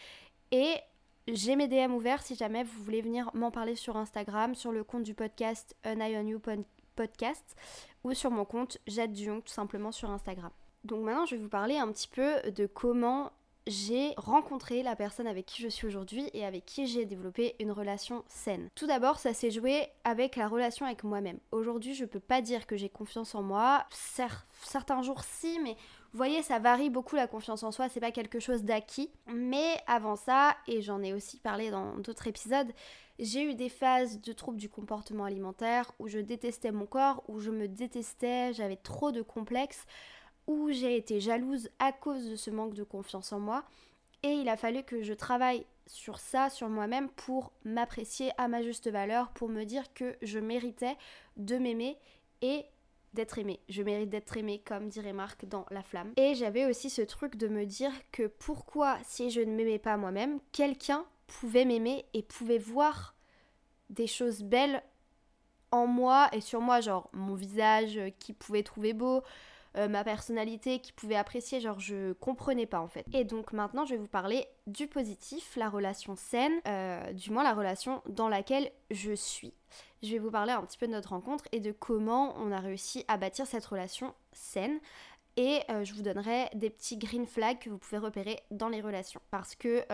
Et 0.53 0.75
j'ai 1.29 1.57
mes 1.57 1.69
DM 1.69 1.93
ouverts 1.93 2.23
si 2.23 2.35
jamais 2.35 2.65
vous 2.65 2.83
voulez 2.83 3.03
venir 3.03 3.31
m'en 3.35 3.51
parler 3.51 3.77
sur 3.77 3.97
Instagram, 3.97 4.55
sur 4.55 4.73
le 4.73 4.85
compte 4.85 5.03
du 5.03 5.15
podcast 5.15 5.77
An 5.85 6.01
Eye 6.01 6.27
You 6.27 6.41
podcast 6.97 7.57
ou 8.05 8.15
sur 8.15 8.31
mon 8.31 8.45
compte 8.45 8.79
Jade 8.87 9.15
tout 9.15 9.43
simplement 9.47 9.93
sur 9.93 10.11
Instagram. 10.11 10.51
Donc 10.85 11.05
maintenant 11.05 11.27
je 11.27 11.37
vais 11.37 11.43
vous 11.43 11.49
parler 11.49 11.77
un 11.77 11.93
petit 11.93 12.09
peu 12.09 12.51
de 12.51 12.67
comment 12.67 13.33
j'ai 13.69 14.15
rencontré 14.17 14.83
la 14.83 14.97
personne 14.97 15.27
avec 15.27 15.47
qui 15.47 15.63
je 15.63 15.69
suis 15.69 15.87
aujourd'hui 15.87 16.31
et 16.33 16.45
avec 16.45 16.65
qui 16.65 16.87
j'ai 16.87 17.05
développé 17.05 17.55
une 17.61 17.71
relation 17.71 18.25
saine. 18.27 18.71
Tout 18.75 18.87
d'abord, 18.87 19.19
ça 19.19 19.35
s'est 19.35 19.51
joué 19.51 19.89
avec 20.05 20.37
la 20.37 20.49
relation 20.49 20.87
avec 20.87 21.05
moi-même. 21.05 21.39
Aujourd'hui, 21.53 21.95
je 21.95 22.07
peux 22.07 22.21
pas 22.21 22.41
dire 22.41 22.67
que 22.67 22.77
j'ai 22.77 22.89
confiance 22.89 23.35
en 23.35 23.43
moi. 23.43 23.87
certains 24.63 25.03
jours, 25.03 25.23
si, 25.23 25.61
mais 25.61 25.77
vous 26.13 26.17
voyez, 26.17 26.43
ça 26.43 26.59
varie 26.59 26.89
beaucoup 26.89 27.17
la 27.17 27.27
confiance 27.27 27.63
en 27.63 27.71
soi, 27.71 27.91
c'est 27.91 28.01
pas 28.01 28.11
quelque 28.11 28.41
chose 28.41 28.65
d'acquis. 28.65 29.11
Mais 29.27 29.77
avant 29.87 30.17
ça, 30.17 30.57
et 30.67 30.81
j'en 30.81 31.03
ai 31.03 31.13
aussi 31.13 31.39
parlé 31.39 31.71
dans 31.71 31.99
d'autres 31.99 32.27
épisodes, 32.27 32.73
j'ai 33.19 33.43
eu 33.43 33.55
des 33.55 33.69
phases 33.69 34.21
de 34.21 34.33
troubles 34.33 34.59
du 34.59 34.69
comportement 34.69 35.25
alimentaire 35.25 35.93
où 35.99 36.09
je 36.09 36.21
détestais 36.21 36.71
mon 36.71 36.87
corps, 36.87 37.23
où 37.29 37.41
je 37.41 37.51
me 37.51 37.69
détestais, 37.69 38.53
j'avais 38.55 38.77
trop 38.77 39.13
de 39.13 39.23
complexes, 39.23 39.85
où 40.49 40.73
j'ai 40.73 40.97
été 40.97 41.21
jalouse 41.21 41.71
à 41.79 41.93
cause 41.93 42.29
de 42.29 42.35
ce 42.35 42.51
manque 42.51 42.75
de 42.75 42.83
confiance 42.83 43.33
en 43.33 43.39
moi. 43.39 43.63
Et 44.25 44.33
il 44.33 44.49
a 44.49 44.57
fallu 44.57 44.83
que 44.83 45.03
je 45.03 45.13
travaille 45.13 45.65
sur 45.87 46.19
ça, 46.19 46.51
sur 46.51 46.69
moi-même, 46.69 47.09
pour 47.11 47.53
m'apprécier 47.65 48.33
à 48.37 48.49
ma 48.49 48.63
juste 48.63 48.91
valeur, 48.91 49.31
pour 49.31 49.49
me 49.49 49.65
dire 49.65 49.93
que 49.95 50.17
je 50.23 50.41
méritais 50.41 50.97
de 51.37 51.57
m'aimer 51.57 51.99
et 52.43 52.65
d'être 53.15 53.39
aimée. 53.39 53.61
Je 53.69 53.83
mérite 53.83 54.11
d'être 54.11 54.37
aimée, 54.37 54.61
comme 54.65 54.89
dirait 54.89 55.13
Marc 55.13 55.45
dans 55.45 55.67
La 55.71 55.83
Flamme. 55.83 56.13
Et 56.17 56.35
j'avais 56.35 56.67
aussi 56.67 56.91
ce 56.91 57.03
truc 57.03 57.37
de 57.37 57.49
me 57.49 57.65
dire 57.65 57.93
que 58.11 58.27
pourquoi, 58.27 58.99
si 59.05 59.31
je 59.31 59.41
ne 59.41 59.55
m'aimais 59.55 59.79
pas 59.79 59.97
moi-même, 59.97 60.41
quelqu'un 60.53 61.05
pouvait 61.27 61.65
m'aimer 61.65 62.07
et 62.15 62.23
pouvait 62.23 62.59
voir 62.59 63.15
des 63.91 64.07
choses 64.07 64.43
belles 64.43 64.83
en 65.71 65.87
moi 65.87 66.29
et 66.33 66.41
sur 66.41 66.61
moi, 66.61 66.81
genre 66.81 67.11
mon 67.13 67.35
visage 67.35 68.01
qui 68.19 68.33
pouvait 68.33 68.63
trouver 68.63 68.95
beau, 68.95 69.23
euh, 69.77 69.89
ma 69.89 70.05
personnalité 70.05 70.81
qui 70.81 70.93
pouvait 70.93 71.17
apprécier, 71.17 71.61
genre 71.61 71.79
je 71.79 72.13
comprenais 72.15 72.67
pas 72.67 72.81
en 72.81 72.89
fait. 72.89 73.05
Et 73.13 73.25
donc 73.25 73.53
maintenant 73.53 73.85
je 73.85 73.93
vais 73.95 74.01
vous 74.01 74.09
parler 74.09 74.47
du 74.67 74.87
positif, 74.87 75.57
la 75.57 75.69
relation 75.69 76.17
saine, 76.17 76.61
euh, 76.67 77.13
du 77.13 77.31
moins 77.31 77.43
la 77.43 77.55
relation 77.55 78.03
dans 78.09 78.29
laquelle 78.29 78.71
je 78.91 79.13
suis. 79.13 79.53
Je 80.03 80.13
vais 80.13 80.19
vous 80.19 80.31
parler 80.31 80.53
un 80.53 80.63
petit 80.63 80.79
peu 80.79 80.87
de 80.87 80.93
notre 80.93 81.11
rencontre 81.11 81.45
et 81.53 81.61
de 81.61 81.73
comment 81.73 82.35
on 82.39 82.51
a 82.53 82.61
réussi 82.61 83.05
à 83.09 83.17
bâtir 83.17 83.47
cette 83.47 83.65
relation 83.65 84.15
saine 84.33 84.79
et 85.37 85.61
euh, 85.71 85.85
je 85.85 85.95
vous 85.95 86.03
donnerai 86.03 86.49
des 86.55 86.71
petits 86.71 86.97
green 86.97 87.27
flags 87.27 87.59
que 87.61 87.71
vous 87.71 87.79
pouvez 87.79 87.99
repérer 87.99 88.41
dans 88.51 88.69
les 88.69 88.81
relations. 88.81 89.21
Parce 89.31 89.55
que, 89.55 89.85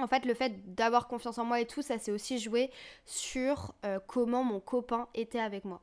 en 0.00 0.06
fait, 0.06 0.24
le 0.24 0.32
fait 0.32 0.74
d'avoir 0.74 1.08
confiance 1.08 1.36
en 1.36 1.44
moi 1.44 1.60
et 1.60 1.66
tout, 1.66 1.82
ça 1.82 1.98
s'est 1.98 2.12
aussi 2.12 2.38
joué 2.38 2.70
sur 3.04 3.74
comment 4.06 4.44
mon 4.44 4.60
copain 4.60 5.08
était 5.14 5.40
avec 5.40 5.66
moi. 5.66 5.82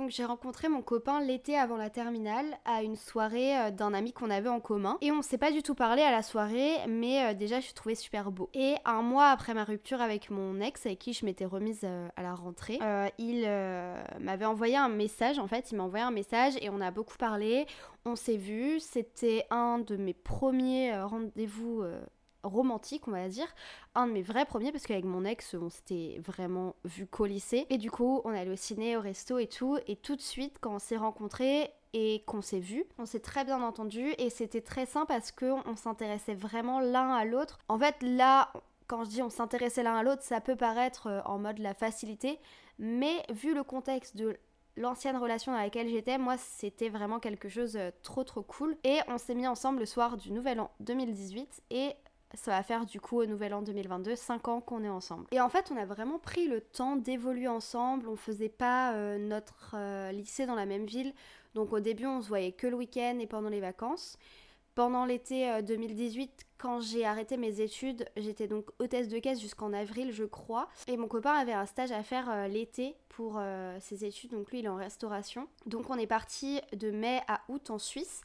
Donc 0.00 0.08
j'ai 0.08 0.24
rencontré 0.24 0.70
mon 0.70 0.80
copain 0.80 1.20
l'été 1.20 1.58
avant 1.58 1.76
la 1.76 1.90
terminale 1.90 2.46
à 2.64 2.82
une 2.82 2.96
soirée 2.96 3.54
euh, 3.58 3.70
d'un 3.70 3.92
ami 3.92 4.14
qu'on 4.14 4.30
avait 4.30 4.48
en 4.48 4.58
commun. 4.58 4.96
Et 5.02 5.12
on 5.12 5.20
s'est 5.20 5.36
pas 5.36 5.52
du 5.52 5.62
tout 5.62 5.74
parlé 5.74 6.00
à 6.00 6.10
la 6.10 6.22
soirée, 6.22 6.72
mais 6.88 7.22
euh, 7.22 7.34
déjà 7.34 7.60
je 7.60 7.66
suis 7.66 7.74
trouvée 7.74 7.94
super 7.94 8.30
beau. 8.30 8.48
Et 8.54 8.76
un 8.86 9.02
mois 9.02 9.26
après 9.26 9.52
ma 9.52 9.62
rupture 9.62 10.00
avec 10.00 10.30
mon 10.30 10.58
ex, 10.58 10.86
avec 10.86 11.00
qui 11.00 11.12
je 11.12 11.26
m'étais 11.26 11.44
remise 11.44 11.80
euh, 11.84 12.08
à 12.16 12.22
la 12.22 12.32
rentrée, 12.32 12.78
il 13.18 13.42
m'avait 14.20 14.46
envoyé 14.46 14.74
un 14.74 14.88
message, 14.88 15.38
en 15.38 15.46
fait, 15.46 15.70
il 15.70 15.76
m'a 15.76 15.82
envoyé 15.82 16.02
un 16.02 16.10
message 16.10 16.54
et 16.62 16.70
on 16.70 16.80
a 16.80 16.90
beaucoup 16.90 17.18
parlé. 17.18 17.66
On 18.06 18.16
s'est 18.16 18.38
vu, 18.38 18.80
c'était 18.80 19.44
un 19.50 19.80
de 19.80 19.96
mes 19.96 20.14
premiers 20.14 20.98
rendez-vous 20.98 21.84
romantique, 22.42 23.08
on 23.08 23.12
va 23.12 23.28
dire. 23.28 23.48
Un 23.94 24.06
de 24.06 24.12
mes 24.12 24.22
vrais 24.22 24.44
premiers, 24.44 24.72
parce 24.72 24.86
qu'avec 24.86 25.04
mon 25.04 25.24
ex, 25.24 25.54
on 25.54 25.70
s'était 25.70 26.20
vraiment 26.24 26.74
vu 26.84 27.06
qu'au 27.06 27.26
lycée. 27.26 27.66
Et 27.70 27.78
du 27.78 27.90
coup, 27.90 28.20
on 28.24 28.30
allait 28.30 28.50
au 28.50 28.56
ciné, 28.56 28.96
au 28.96 29.00
resto 29.00 29.38
et 29.38 29.46
tout. 29.46 29.78
Et 29.86 29.96
tout 29.96 30.16
de 30.16 30.20
suite, 30.20 30.56
quand 30.60 30.74
on 30.74 30.78
s'est 30.78 30.96
rencontrés 30.96 31.70
et 31.92 32.22
qu'on 32.26 32.42
s'est 32.42 32.60
vu, 32.60 32.84
on 32.98 33.06
s'est 33.06 33.20
très 33.20 33.44
bien 33.44 33.62
entendu. 33.62 34.14
Et 34.18 34.30
c'était 34.30 34.60
très 34.60 34.86
simple 34.86 35.08
parce 35.08 35.32
qu'on 35.32 35.76
s'intéressait 35.76 36.34
vraiment 36.34 36.80
l'un 36.80 37.12
à 37.12 37.24
l'autre. 37.24 37.58
En 37.68 37.78
fait, 37.78 37.96
là, 38.02 38.52
quand 38.90 39.04
je 39.04 39.10
dis 39.10 39.22
on 39.22 39.30
s'intéressait 39.30 39.84
l'un 39.84 39.94
à 39.94 40.02
l'autre, 40.02 40.22
ça 40.22 40.40
peut 40.40 40.56
paraître 40.56 41.06
euh, 41.06 41.20
en 41.24 41.38
mode 41.38 41.58
la 41.58 41.74
facilité. 41.74 42.40
Mais 42.80 43.22
vu 43.30 43.54
le 43.54 43.62
contexte 43.62 44.16
de 44.16 44.36
l'ancienne 44.76 45.16
relation 45.16 45.52
dans 45.52 45.58
laquelle 45.58 45.88
j'étais, 45.88 46.18
moi 46.18 46.36
c'était 46.38 46.88
vraiment 46.88 47.20
quelque 47.20 47.48
chose 47.48 47.74
de 47.74 47.78
euh, 47.78 47.90
trop 48.02 48.24
trop 48.24 48.42
cool. 48.42 48.76
Et 48.82 48.98
on 49.06 49.16
s'est 49.16 49.36
mis 49.36 49.46
ensemble 49.46 49.80
le 49.80 49.86
soir 49.86 50.16
du 50.16 50.32
nouvel 50.32 50.58
an 50.58 50.70
2018 50.80 51.62
et 51.70 51.92
ça 52.34 52.52
va 52.52 52.62
faire 52.62 52.86
du 52.86 53.00
coup 53.00 53.20
au 53.20 53.26
nouvel 53.26 53.54
an 53.54 53.62
2022 53.62 54.14
5 54.14 54.48
ans 54.48 54.60
qu'on 54.60 54.84
est 54.84 54.88
ensemble. 54.88 55.26
Et 55.32 55.40
en 55.40 55.48
fait, 55.48 55.70
on 55.72 55.76
a 55.76 55.84
vraiment 55.84 56.18
pris 56.18 56.46
le 56.46 56.60
temps 56.60 56.96
d'évoluer 56.96 57.48
ensemble. 57.48 58.08
On 58.08 58.16
faisait 58.16 58.48
pas 58.48 58.94
euh, 58.94 59.18
notre 59.18 59.74
euh, 59.74 60.12
lycée 60.12 60.46
dans 60.46 60.54
la 60.54 60.66
même 60.66 60.86
ville. 60.86 61.12
Donc 61.54 61.72
au 61.72 61.80
début, 61.80 62.06
on 62.06 62.22
se 62.22 62.28
voyait 62.28 62.52
que 62.52 62.66
le 62.66 62.76
week-end 62.76 63.18
et 63.18 63.26
pendant 63.26 63.48
les 63.48 63.60
vacances. 63.60 64.16
Pendant 64.76 65.04
l'été 65.04 65.62
2018, 65.62 66.30
euh, 66.30 66.44
quand 66.60 66.80
j'ai 66.80 67.04
arrêté 67.04 67.36
mes 67.36 67.60
études, 67.60 68.06
j'étais 68.16 68.48
donc 68.48 68.70
hôtesse 68.78 69.08
de 69.08 69.18
caisse 69.18 69.40
jusqu'en 69.40 69.72
avril, 69.72 70.12
je 70.12 70.24
crois. 70.24 70.68
Et 70.86 70.96
mon 70.96 71.08
copain 71.08 71.32
avait 71.32 71.52
un 71.52 71.66
stage 71.66 71.92
à 71.92 72.02
faire 72.02 72.48
l'été 72.48 72.96
pour 73.08 73.40
ses 73.80 74.04
études, 74.04 74.30
donc 74.30 74.50
lui 74.50 74.60
il 74.60 74.64
est 74.64 74.68
en 74.68 74.76
restauration. 74.76 75.48
Donc 75.66 75.90
on 75.90 75.98
est 75.98 76.06
parti 76.06 76.60
de 76.72 76.90
mai 76.90 77.20
à 77.28 77.40
août 77.48 77.70
en 77.70 77.78
Suisse. 77.78 78.22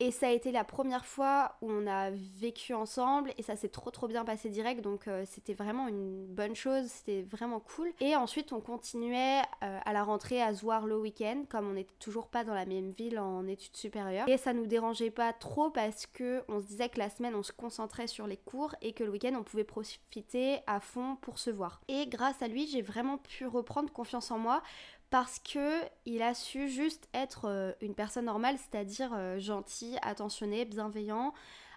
Et 0.00 0.12
ça 0.12 0.28
a 0.28 0.30
été 0.30 0.52
la 0.52 0.62
première 0.62 1.04
fois 1.04 1.56
où 1.60 1.70
on 1.70 1.86
a 1.88 2.10
vécu 2.10 2.72
ensemble 2.72 3.32
et 3.36 3.42
ça 3.42 3.56
s'est 3.56 3.68
trop 3.68 3.90
trop 3.90 4.06
bien 4.06 4.24
passé 4.24 4.48
direct 4.48 4.80
donc 4.80 5.08
euh, 5.08 5.24
c'était 5.26 5.54
vraiment 5.54 5.88
une 5.88 6.24
bonne 6.26 6.54
chose, 6.54 6.86
c'était 6.86 7.22
vraiment 7.22 7.58
cool. 7.58 7.92
Et 8.00 8.14
ensuite 8.14 8.52
on 8.52 8.60
continuait 8.60 9.40
euh, 9.64 9.78
à 9.84 9.92
la 9.92 10.04
rentrée 10.04 10.40
à 10.40 10.54
se 10.54 10.62
voir 10.62 10.86
le 10.86 10.96
week-end 10.96 11.42
comme 11.48 11.68
on 11.68 11.72
n'était 11.72 11.96
toujours 11.98 12.28
pas 12.28 12.44
dans 12.44 12.54
la 12.54 12.64
même 12.64 12.92
ville 12.92 13.18
en 13.18 13.46
études 13.48 13.76
supérieures. 13.76 14.28
Et 14.28 14.36
ça 14.36 14.52
nous 14.52 14.66
dérangeait 14.66 15.10
pas 15.10 15.32
trop 15.32 15.70
parce 15.70 16.06
que 16.06 16.44
on 16.46 16.60
se 16.60 16.66
disait 16.66 16.88
que 16.88 17.00
la 17.00 17.10
semaine 17.10 17.34
on 17.34 17.42
se 17.42 17.52
concentrait 17.52 17.77
sur 18.06 18.26
les 18.26 18.36
cours 18.36 18.74
et 18.82 18.92
que 18.92 19.04
le 19.04 19.10
week-end 19.10 19.34
on 19.38 19.42
pouvait 19.42 19.64
profiter 19.64 20.58
à 20.66 20.80
fond 20.80 21.16
pour 21.20 21.38
se 21.38 21.50
voir. 21.50 21.80
Et 21.88 22.06
grâce 22.06 22.42
à 22.42 22.48
lui 22.48 22.66
j'ai 22.66 22.82
vraiment 22.82 23.18
pu 23.18 23.46
reprendre 23.46 23.92
confiance 23.92 24.30
en 24.30 24.38
moi 24.38 24.62
parce 25.10 25.38
que 25.38 25.82
il 26.04 26.22
a 26.22 26.34
su 26.34 26.68
juste 26.68 27.08
être 27.14 27.46
euh, 27.46 27.72
une 27.80 27.94
personne 27.94 28.26
normale, 28.26 28.56
c'est-à-dire 28.58 29.12
euh, 29.14 29.38
gentil, 29.38 29.96
attentionné, 30.02 30.64
bienveillant, 30.64 31.32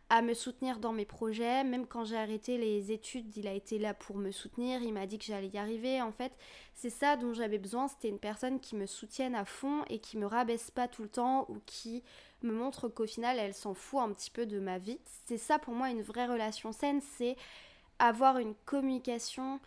à 0.10 0.22
me 0.22 0.34
soutenir 0.34 0.79
dans 0.79 0.91
mes 0.91 1.05
projets. 1.05 1.63
Même 1.63 1.88
quand 1.88 2.03
j'ai 2.03 2.17
arrêté 2.17 2.58
les 2.58 2.91
études, 2.91 3.36
il 3.38 3.48
a 3.48 3.53
été 3.53 3.79
là 3.79 3.93
pour 3.93 4.17
me 4.17 4.31
soutenir. 4.31 4.81
Il 4.84 4.91
m'a 4.93 5.05
dit 5.05 5.17
que 5.17 5.24
j'allais 5.24 5.48
y 5.48 5.58
arriver. 5.58 6.01
En 6.01 6.12
fait, 6.12 6.34
c'est 6.74 6.89
ça 6.89 7.15
dont 7.15 7.34
j'avais 7.34 7.60
besoin. 7.60 7.88
C'était 7.88 8.10
une 8.10 8.20
personne 8.20 8.60
qui 8.60 8.75
me 8.75 8.86
soutienne 8.86 9.36
à 9.36 9.46
fond 9.46 9.86
et 9.89 10.00
qui 10.00 10.17
me 10.17 10.25
rabaisse 10.25 10.70
pas 10.70 10.89
tout 10.89 11.03
le 11.03 11.10
temps 11.10 11.46
ou 11.48 11.60
qui 11.65 12.03
me 12.43 12.53
montre 12.53 12.88
qu'au 12.88 13.07
final, 13.07 13.39
elle 13.39 13.53
s'en 13.53 13.74
fout 13.74 14.01
un 14.01 14.12
petit 14.12 14.31
peu 14.31 14.45
de 14.45 14.60
ma 14.60 14.77
vie. 14.77 15.00
C'est 15.25 15.38
ça 15.38 15.60
pour 15.60 15.74
moi 15.74 15.89
une 15.89 16.01
vraie 16.01 16.27
relation 16.27 16.71
saine. 16.71 17.01
C'est 17.17 17.36
avoir 18.00 18.38
une 18.38 18.55
communication 18.65 19.60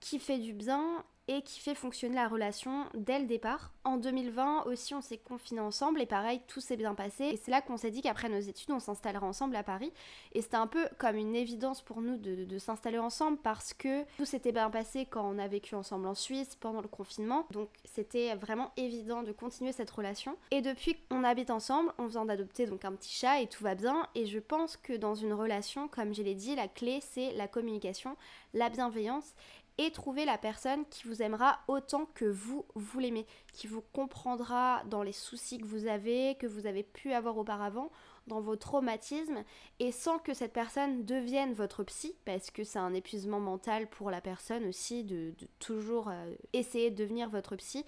qui 0.00 0.18
fait 0.18 0.38
du 0.38 0.52
bien 0.52 1.04
et 1.30 1.42
qui 1.42 1.60
fait 1.60 1.76
fonctionner 1.76 2.16
la 2.16 2.26
relation 2.26 2.86
dès 2.94 3.20
le 3.20 3.24
départ. 3.24 3.72
En 3.84 3.98
2020 3.98 4.64
aussi, 4.64 4.94
on 4.94 5.00
s'est 5.00 5.16
confinés 5.16 5.60
ensemble 5.60 6.00
et 6.00 6.06
pareil, 6.06 6.40
tout 6.48 6.60
s'est 6.60 6.76
bien 6.76 6.96
passé. 6.96 7.26
Et 7.26 7.36
c'est 7.36 7.52
là 7.52 7.62
qu'on 7.62 7.76
s'est 7.76 7.92
dit 7.92 8.02
qu'après 8.02 8.28
nos 8.28 8.40
études, 8.40 8.72
on 8.72 8.80
s'installerait 8.80 9.24
ensemble 9.24 9.54
à 9.54 9.62
Paris. 9.62 9.92
Et 10.32 10.42
c'était 10.42 10.56
un 10.56 10.66
peu 10.66 10.88
comme 10.98 11.14
une 11.14 11.36
évidence 11.36 11.82
pour 11.82 12.00
nous 12.00 12.16
de, 12.16 12.58
s'installer 12.58 12.98
ensemble 12.98 13.38
parce 13.38 13.72
que 13.72 14.02
tout 14.16 14.24
s'était 14.24 14.50
bien 14.50 14.70
passé 14.70 15.06
quand 15.06 15.22
on 15.24 15.38
a 15.38 15.46
vécu 15.46 15.76
ensemble 15.76 16.08
en 16.08 16.16
Suisse 16.16 16.56
pendant 16.56 16.80
le 16.80 16.88
confinement. 16.88 17.46
Donc 17.52 17.68
c'était 17.84 18.34
vraiment 18.34 18.72
évident 18.76 19.22
de 19.22 19.30
continuer 19.30 19.70
cette 19.70 19.90
relation. 19.90 20.36
Et 20.50 20.62
depuis 20.62 20.96
qu'on 21.08 21.22
habite 21.22 21.50
ensemble, 21.50 21.92
on 21.98 22.06
vient 22.06 22.24
d'adopter 22.24 22.66
donc 22.66 22.84
un 22.84 22.92
petit 22.92 23.14
chat 23.14 23.40
et 23.40 23.46
tout 23.46 23.62
va 23.62 23.76
bien. 23.76 24.08
Et 24.16 24.26
je 24.26 24.40
pense 24.40 24.76
que 24.76 24.94
dans 24.94 25.14
une 25.14 25.32
relation, 25.32 25.86
comme 25.86 26.12
je 26.12 26.24
l'ai 26.24 26.34
dit, 26.34 26.56
la 26.56 26.66
clé 26.66 26.98
c'est 27.00 27.32
la 27.34 27.46
communication, 27.46 28.16
la 28.52 28.68
bienveillance 28.68 29.32
et 29.80 29.90
trouver 29.90 30.26
la 30.26 30.36
personne 30.36 30.84
qui 30.90 31.08
vous 31.08 31.22
aimera 31.22 31.60
autant 31.66 32.04
que 32.12 32.26
vous, 32.26 32.66
vous 32.74 32.98
l'aimez, 32.98 33.26
qui 33.54 33.66
vous 33.66 33.80
comprendra 33.94 34.82
dans 34.84 35.02
les 35.02 35.14
soucis 35.14 35.56
que 35.56 35.64
vous 35.64 35.86
avez, 35.86 36.34
que 36.34 36.46
vous 36.46 36.66
avez 36.66 36.82
pu 36.82 37.14
avoir 37.14 37.38
auparavant, 37.38 37.90
dans 38.26 38.42
vos 38.42 38.56
traumatismes, 38.56 39.42
et 39.78 39.90
sans 39.90 40.18
que 40.18 40.34
cette 40.34 40.52
personne 40.52 41.06
devienne 41.06 41.54
votre 41.54 41.82
psy, 41.84 42.14
parce 42.26 42.50
que 42.50 42.62
c'est 42.62 42.78
un 42.78 42.92
épuisement 42.92 43.40
mental 43.40 43.88
pour 43.88 44.10
la 44.10 44.20
personne 44.20 44.66
aussi 44.66 45.02
de, 45.02 45.32
toujours 45.60 46.10
euh, 46.10 46.34
essayer 46.52 46.90
de 46.90 46.96
devenir 46.96 47.30
votre 47.30 47.56
psy 47.56 47.86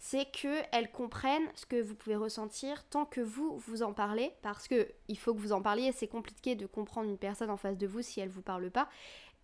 c'est 0.00 0.26
qu'elle 0.26 0.90
comprenne 0.92 1.42
ce 1.54 1.66
que 1.66 1.80
vous 1.80 1.94
pouvez 1.94 2.14
ressentir 2.14 2.84
tant 2.84 3.04
que 3.04 3.20
vous 3.20 3.58
vous 3.58 3.82
en 3.82 3.92
parlez 3.92 4.32
parce 4.42 4.68
que 4.68 4.88
il 5.08 5.18
faut 5.18 5.34
que 5.34 5.40
vous 5.40 5.52
en 5.52 5.60
parliez 5.60 5.90
c'est 5.92 6.06
compliqué 6.06 6.54
de 6.54 6.66
comprendre 6.66 7.10
une 7.10 7.18
personne 7.18 7.50
en 7.50 7.56
face 7.56 7.76
de 7.76 7.86
vous 7.86 8.00
si 8.00 8.20
elle 8.20 8.28
vous 8.28 8.42
parle 8.42 8.70
pas 8.70 8.88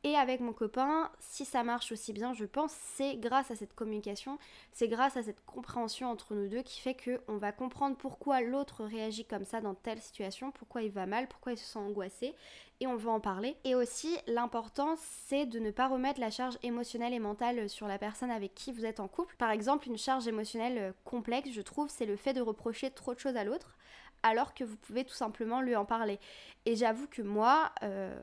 et 0.04 0.16
avec 0.16 0.40
mon 0.40 0.52
copain, 0.52 1.10
si 1.18 1.46
ça 1.46 1.64
marche 1.64 1.90
aussi 1.90 2.12
bien, 2.12 2.34
je 2.34 2.44
pense, 2.44 2.72
c'est 2.94 3.16
grâce 3.16 3.50
à 3.50 3.56
cette 3.56 3.74
communication, 3.74 4.38
c'est 4.70 4.86
grâce 4.86 5.16
à 5.16 5.22
cette 5.22 5.42
compréhension 5.46 6.10
entre 6.10 6.34
nous 6.34 6.46
deux 6.46 6.60
qui 6.60 6.78
fait 6.78 6.94
qu'on 6.94 7.38
va 7.38 7.52
comprendre 7.52 7.96
pourquoi 7.96 8.42
l'autre 8.42 8.84
réagit 8.84 9.24
comme 9.24 9.44
ça 9.44 9.62
dans 9.62 9.74
telle 9.74 10.02
situation, 10.02 10.50
pourquoi 10.50 10.82
il 10.82 10.90
va 10.90 11.06
mal, 11.06 11.26
pourquoi 11.26 11.52
il 11.52 11.58
se 11.58 11.64
sent 11.64 11.78
angoissé, 11.78 12.34
et 12.80 12.86
on 12.86 12.96
va 12.96 13.12
en 13.12 13.20
parler. 13.20 13.56
Et 13.64 13.74
aussi, 13.74 14.14
l'important, 14.26 14.96
c'est 14.98 15.46
de 15.46 15.58
ne 15.58 15.70
pas 15.70 15.88
remettre 15.88 16.20
la 16.20 16.30
charge 16.30 16.58
émotionnelle 16.62 17.14
et 17.14 17.18
mentale 17.18 17.70
sur 17.70 17.88
la 17.88 17.98
personne 17.98 18.30
avec 18.30 18.54
qui 18.54 18.72
vous 18.72 18.84
êtes 18.84 19.00
en 19.00 19.08
couple. 19.08 19.36
Par 19.38 19.50
exemple, 19.50 19.88
une 19.88 19.96
charge 19.96 20.28
émotionnelle 20.28 20.92
complexe, 21.04 21.50
je 21.50 21.62
trouve, 21.62 21.88
c'est 21.88 22.04
le 22.04 22.16
fait 22.16 22.34
de 22.34 22.42
reprocher 22.42 22.90
trop 22.90 23.14
de 23.14 23.20
choses 23.20 23.36
à 23.36 23.44
l'autre 23.44 23.78
alors 24.24 24.54
que 24.54 24.64
vous 24.64 24.76
pouvez 24.76 25.04
tout 25.04 25.14
simplement 25.14 25.60
lui 25.60 25.76
en 25.76 25.84
parler. 25.84 26.18
Et 26.64 26.76
j'avoue 26.76 27.06
que 27.06 27.20
moi, 27.20 27.70
euh, 27.82 28.18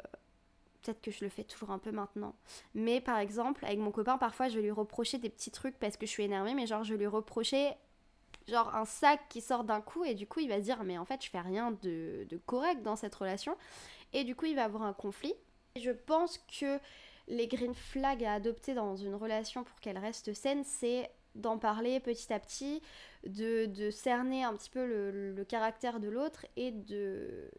peut-être 0.82 1.02
que 1.02 1.12
je 1.12 1.24
le 1.24 1.30
fais 1.30 1.44
toujours 1.44 1.72
un 1.72 1.80
peu 1.80 1.92
maintenant. 1.92 2.36
Mais 2.74 3.02
par 3.02 3.18
exemple, 3.18 3.66
avec 3.66 3.80
mon 3.80 3.92
copain, 3.92 4.18
parfois 4.18 4.50
je 4.50 4.56
vais 4.56 4.64
lui 4.64 4.72
reprocher 4.72 5.18
des 5.18 5.30
petits 5.30 5.52
trucs 5.52 5.78
parce 5.80 5.98
que 5.98 6.06
je 6.06 6.12
suis 6.12 6.24
énervée, 6.24 6.54
mais 6.54 6.68
genre 6.68 6.84
je 6.84 6.94
vais 6.94 7.00
lui 7.00 7.08
reprocher 7.08 7.72
genre 8.48 8.76
un 8.76 8.86
sac 8.86 9.22
qui 9.30 9.42
sort 9.42 9.64
d'un 9.64 9.82
coup 9.82 10.04
et 10.04 10.16
du 10.16 10.26
coup 10.26 10.40
il 10.40 10.50
va 10.50 10.58
se 10.58 10.64
dire 10.64 10.84
mais 10.84 10.98
en 10.98 11.06
fait 11.06 11.24
je 11.24 11.30
fais 11.30 11.40
rien 11.40 11.78
de, 11.84 12.26
correct 12.48 12.82
dans 12.82 12.96
cette 12.96 13.14
relation 13.14 13.56
et 14.14 14.24
du 14.24 14.36
coup 14.36 14.46
il 14.46 14.56
va 14.56 14.64
avoir 14.64 14.82
un 14.82 14.94
conflit. 14.94 15.36
je 15.76 15.92
pense 15.92 16.40
que 16.60 16.80
les 17.28 17.48
green 17.48 17.74
flags 17.74 18.24
à 18.24 18.34
adopter 18.34 18.74
dans 18.74 18.96
une 18.96 19.16
relation 19.16 19.64
pour 19.64 19.80
qu'elle 19.80 19.98
reste 19.98 20.34
saine, 20.34 20.64
c'est 20.64 21.10
d'en 21.36 21.58
parler 21.58 22.00
petit 22.02 22.34
à 22.34 22.40
petit, 22.40 22.82
de, 23.26 23.90
cerner 23.90 24.44
un 24.44 24.54
petit 24.56 24.70
peu 24.70 24.86
le, 24.86 25.32
le 25.32 25.46
caractère 25.46 26.02
de 26.02 26.10
l'autre 26.10 26.46
et 26.58 26.72
de 26.72 27.50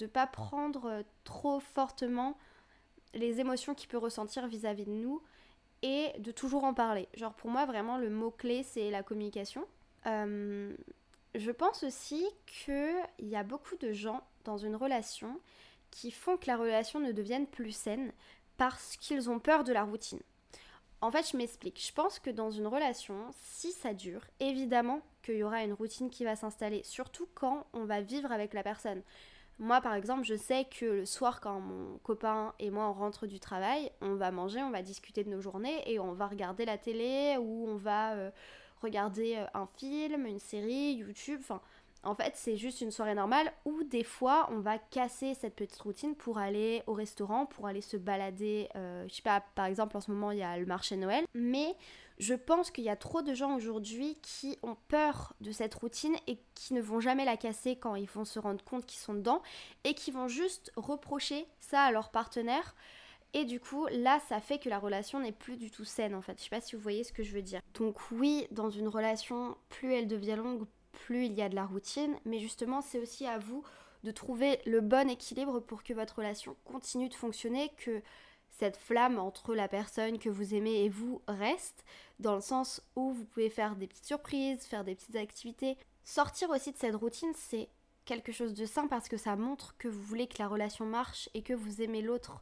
ne 0.00 0.06
pas 0.06 0.26
prendre 0.26 1.02
trop 1.24 1.58
fortement 1.58 2.36
les 3.14 3.40
émotions 3.40 3.74
qu'il 3.74 3.88
peut 3.88 3.98
ressentir 3.98 4.46
vis-à-vis 4.46 4.84
de 4.84 4.90
nous 4.90 5.22
et 5.82 6.08
de 6.18 6.30
toujours 6.30 6.64
en 6.64 6.74
parler. 6.74 7.08
Genre 7.14 7.34
pour 7.34 7.50
moi 7.50 7.66
vraiment 7.66 7.98
le 7.98 8.10
mot-clé 8.10 8.62
c'est 8.62 8.90
la 8.90 9.02
communication. 9.02 9.64
Euh, 10.06 10.74
je 11.34 11.50
pense 11.50 11.84
aussi 11.84 12.26
qu'il 12.46 13.04
y 13.20 13.36
a 13.36 13.42
beaucoup 13.42 13.76
de 13.76 13.92
gens 13.92 14.26
dans 14.44 14.56
une 14.56 14.76
relation 14.76 15.40
qui 15.90 16.10
font 16.10 16.36
que 16.36 16.46
la 16.46 16.56
relation 16.56 17.00
ne 17.00 17.12
devienne 17.12 17.46
plus 17.46 17.72
saine 17.72 18.12
parce 18.56 18.96
qu'ils 18.96 19.30
ont 19.30 19.38
peur 19.38 19.64
de 19.64 19.72
la 19.72 19.84
routine. 19.84 20.20
En 21.02 21.10
fait, 21.10 21.30
je 21.30 21.36
m'explique. 21.36 21.82
Je 21.84 21.92
pense 21.92 22.18
que 22.18 22.30
dans 22.30 22.50
une 22.50 22.66
relation, 22.66 23.30
si 23.42 23.72
ça 23.72 23.94
dure, 23.94 24.22
évidemment 24.38 25.00
qu'il 25.22 25.36
y 25.36 25.42
aura 25.42 25.64
une 25.64 25.72
routine 25.72 26.10
qui 26.10 26.24
va 26.24 26.36
s'installer, 26.36 26.82
surtout 26.84 27.26
quand 27.34 27.66
on 27.72 27.84
va 27.84 28.02
vivre 28.02 28.30
avec 28.30 28.52
la 28.52 28.62
personne. 28.62 29.02
Moi, 29.60 29.82
par 29.82 29.92
exemple, 29.92 30.24
je 30.24 30.36
sais 30.36 30.64
que 30.64 30.86
le 30.86 31.04
soir, 31.04 31.42
quand 31.42 31.60
mon 31.60 31.98
copain 31.98 32.54
et 32.58 32.70
moi 32.70 32.88
on 32.88 32.94
rentre 32.94 33.26
du 33.26 33.38
travail, 33.38 33.92
on 34.00 34.14
va 34.14 34.30
manger, 34.30 34.62
on 34.62 34.70
va 34.70 34.80
discuter 34.80 35.22
de 35.22 35.28
nos 35.28 35.42
journées 35.42 35.82
et 35.84 36.00
on 36.00 36.14
va 36.14 36.28
regarder 36.28 36.64
la 36.64 36.78
télé 36.78 37.36
ou 37.38 37.66
on 37.68 37.76
va 37.76 38.14
euh, 38.14 38.30
regarder 38.80 39.36
euh, 39.36 39.44
un 39.52 39.68
film, 39.76 40.24
une 40.24 40.38
série, 40.38 40.94
YouTube. 40.94 41.40
Enfin, 41.42 41.60
en 42.04 42.14
fait, 42.14 42.32
c'est 42.36 42.56
juste 42.56 42.80
une 42.80 42.90
soirée 42.90 43.14
normale 43.14 43.52
où 43.66 43.82
des 43.84 44.02
fois 44.02 44.48
on 44.50 44.60
va 44.60 44.78
casser 44.78 45.34
cette 45.34 45.56
petite 45.56 45.80
routine 45.82 46.14
pour 46.14 46.38
aller 46.38 46.82
au 46.86 46.94
restaurant, 46.94 47.44
pour 47.44 47.66
aller 47.66 47.82
se 47.82 47.98
balader. 47.98 48.70
Euh, 48.76 49.04
je 49.08 49.16
sais 49.16 49.22
pas, 49.22 49.42
par 49.54 49.66
exemple, 49.66 49.94
en 49.94 50.00
ce 50.00 50.10
moment 50.10 50.30
il 50.30 50.38
y 50.38 50.42
a 50.42 50.56
le 50.56 50.64
marché 50.64 50.96
Noël, 50.96 51.26
mais 51.34 51.76
Je 52.20 52.34
pense 52.34 52.70
qu'il 52.70 52.84
y 52.84 52.90
a 52.90 52.96
trop 52.96 53.22
de 53.22 53.32
gens 53.32 53.56
aujourd'hui 53.56 54.18
qui 54.20 54.58
ont 54.62 54.76
peur 54.88 55.32
de 55.40 55.52
cette 55.52 55.74
routine 55.74 56.14
et 56.26 56.38
qui 56.54 56.74
ne 56.74 56.82
vont 56.82 57.00
jamais 57.00 57.24
la 57.24 57.38
casser 57.38 57.76
quand 57.76 57.94
ils 57.94 58.06
vont 58.06 58.26
se 58.26 58.38
rendre 58.38 58.62
compte 58.62 58.84
qu'ils 58.84 59.00
sont 59.00 59.14
dedans 59.14 59.40
et 59.84 59.94
qui 59.94 60.10
vont 60.10 60.28
juste 60.28 60.70
reprocher 60.76 61.46
ça 61.60 61.80
à 61.80 61.92
leur 61.92 62.10
partenaire. 62.10 62.76
Et 63.32 63.46
du 63.46 63.58
coup, 63.58 63.86
là, 63.86 64.20
ça 64.28 64.38
fait 64.38 64.58
que 64.58 64.68
la 64.68 64.78
relation 64.78 65.18
n'est 65.18 65.32
plus 65.32 65.56
du 65.56 65.70
tout 65.70 65.86
saine 65.86 66.14
en 66.14 66.20
fait. 66.20 66.36
Je 66.36 66.44
sais 66.44 66.50
pas 66.50 66.60
si 66.60 66.76
vous 66.76 66.82
voyez 66.82 67.04
ce 67.04 67.12
que 67.14 67.22
je 67.22 67.32
veux 67.32 67.40
dire. 67.40 67.62
Donc 67.72 67.96
oui, 68.10 68.46
dans 68.50 68.68
une 68.68 68.88
relation, 68.88 69.56
plus 69.70 69.94
elle 69.94 70.06
devient 70.06 70.36
longue, 70.36 70.66
plus 70.92 71.24
il 71.24 71.32
y 71.32 71.40
a 71.40 71.48
de 71.48 71.54
la 71.54 71.64
routine. 71.64 72.14
Mais 72.26 72.38
justement, 72.38 72.82
c'est 72.82 72.98
aussi 72.98 73.24
à 73.24 73.38
vous 73.38 73.64
de 74.04 74.10
trouver 74.10 74.60
le 74.66 74.82
bon 74.82 75.08
équilibre 75.08 75.58
pour 75.60 75.82
que 75.82 75.94
votre 75.94 76.16
relation 76.16 76.54
continue 76.66 77.08
de 77.08 77.14
fonctionner, 77.14 77.70
que 77.78 78.02
cette 78.50 78.76
flamme 78.76 79.18
entre 79.18 79.54
la 79.54 79.68
personne 79.68 80.18
que 80.18 80.28
vous 80.28 80.54
aimez 80.54 80.84
et 80.84 80.88
vous 80.90 81.22
reste, 81.26 81.84
dans 82.20 82.34
le 82.34 82.40
sens 82.40 82.82
où 82.96 83.12
vous 83.12 83.24
pouvez 83.24 83.50
faire 83.50 83.76
des 83.76 83.86
petites 83.86 84.06
surprises, 84.06 84.64
faire 84.64 84.84
des 84.84 84.94
petites 84.94 85.16
activités. 85.16 85.76
Sortir 86.04 86.50
aussi 86.50 86.72
de 86.72 86.76
cette 86.76 86.94
routine, 86.94 87.32
c'est 87.34 87.68
quelque 88.04 88.32
chose 88.32 88.54
de 88.54 88.66
sain 88.66 88.86
parce 88.86 89.08
que 89.08 89.16
ça 89.16 89.36
montre 89.36 89.76
que 89.78 89.88
vous 89.88 90.02
voulez 90.02 90.26
que 90.26 90.38
la 90.38 90.48
relation 90.48 90.86
marche 90.86 91.28
et 91.34 91.42
que 91.42 91.52
vous 91.52 91.82
aimez 91.82 92.02
l'autre. 92.02 92.40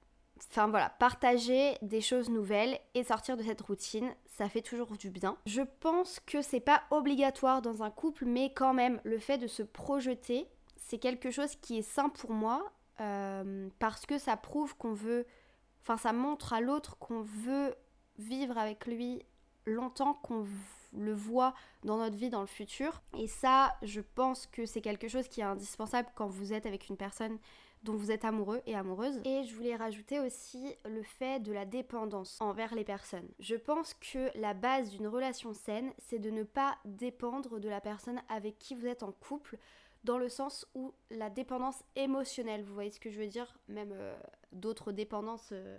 Enfin 0.51 0.69
voilà, 0.69 0.91
partager 0.91 1.77
des 1.83 2.01
choses 2.01 2.31
nouvelles 2.31 2.79
et 2.95 3.03
sortir 3.03 3.37
de 3.37 3.43
cette 3.43 3.61
routine, 3.61 4.09
ça 4.27 4.49
fait 4.49 4.63
toujours 4.63 4.97
du 4.97 5.11
bien. 5.11 5.37
Je 5.47 5.63
pense 5.81 6.21
que 6.21 6.43
c'est 6.43 6.61
pas 6.61 6.85
obligatoire 6.91 7.61
dans 7.61 7.83
un 7.83 7.91
couple, 7.91 8.25
mais 8.25 8.53
quand 8.55 8.73
même, 8.73 9.01
le 9.05 9.19
fait 9.19 9.39
de 9.39 9.49
se 9.49 9.65
projeter, 9.65 10.47
c'est 10.77 10.99
quelque 10.99 11.31
chose 11.31 11.57
qui 11.57 11.79
est 11.79 11.83
sain 11.83 12.09
pour 12.09 12.31
moi 12.31 12.73
euh, 13.01 13.69
parce 13.81 14.07
que 14.07 14.17
ça 14.19 14.37
prouve 14.37 14.77
qu'on 14.77 14.93
veut 14.93 15.27
Enfin, 15.89 15.97
ça 15.97 16.13
montre 16.13 16.53
à 16.53 16.61
l'autre 16.61 16.99
qu'on 16.99 17.23
veut 17.23 17.75
vivre 18.19 18.59
avec 18.59 18.87
lui 18.87 19.23
longtemps, 19.69 20.15
qu'on 20.15 20.47
le 20.97 21.13
voit 21.13 21.55
dans 21.85 21.99
notre 21.99 22.17
vie 22.17 22.31
dans 22.31 22.41
le 22.41 22.47
futur. 22.47 23.03
Et 23.19 23.27
ça, 23.27 23.77
je 23.83 24.01
pense 24.01 24.47
que 24.47 24.67
c'est 24.67 24.81
quelque 24.81 25.09
chose 25.09 25.29
qui 25.29 25.41
est 25.41 25.45
indispensable 25.45 26.09
quand 26.15 26.29
vous 26.29 26.53
êtes 26.53 26.67
avec 26.67 26.89
une 26.89 26.97
personne 26.97 27.39
dont 27.85 27.95
vous 27.95 28.11
êtes 28.11 28.25
amoureux 28.25 28.61
et 28.67 28.75
amoureuse. 28.75 29.21
Et 29.25 29.45
je 29.45 29.55
voulais 29.55 29.77
rajouter 29.77 30.19
aussi 30.19 30.75
le 30.85 31.03
fait 31.03 31.41
de 31.41 31.53
la 31.53 31.65
dépendance 31.65 32.41
envers 32.41 32.75
les 32.75 32.85
personnes. 32.85 33.29
Je 33.39 33.55
pense 33.55 33.95
que 33.95 34.37
la 34.39 34.55
base 34.55 34.91
d'une 34.91 35.07
relation 35.07 35.55
saine, 35.55 35.93
c'est 35.99 36.19
de 36.19 36.31
ne 36.31 36.43
pas 36.43 36.77
dépendre 36.85 37.61
de 37.61 37.69
la 37.69 37.81
personne 37.81 38.21
avec 38.29 38.59
qui 38.59 38.75
vous 38.75 38.87
êtes 38.87 39.03
en 39.03 39.13
couple 39.13 39.59
dans 40.05 40.19
le 40.19 40.29
sens 40.29 40.67
où 40.75 40.95
la 41.11 41.29
dépendance 41.31 41.83
émotionnelle, 41.97 42.63
vous 42.63 42.75
voyez 42.75 42.91
ce 42.91 43.01
que 43.01 43.11
je 43.11 43.19
veux 43.19 43.27
dire? 43.27 43.59
Même 43.69 43.93
euh, 43.93 44.17
d'autres 44.53 44.93
dépendances, 44.93 45.51
euh, 45.53 45.79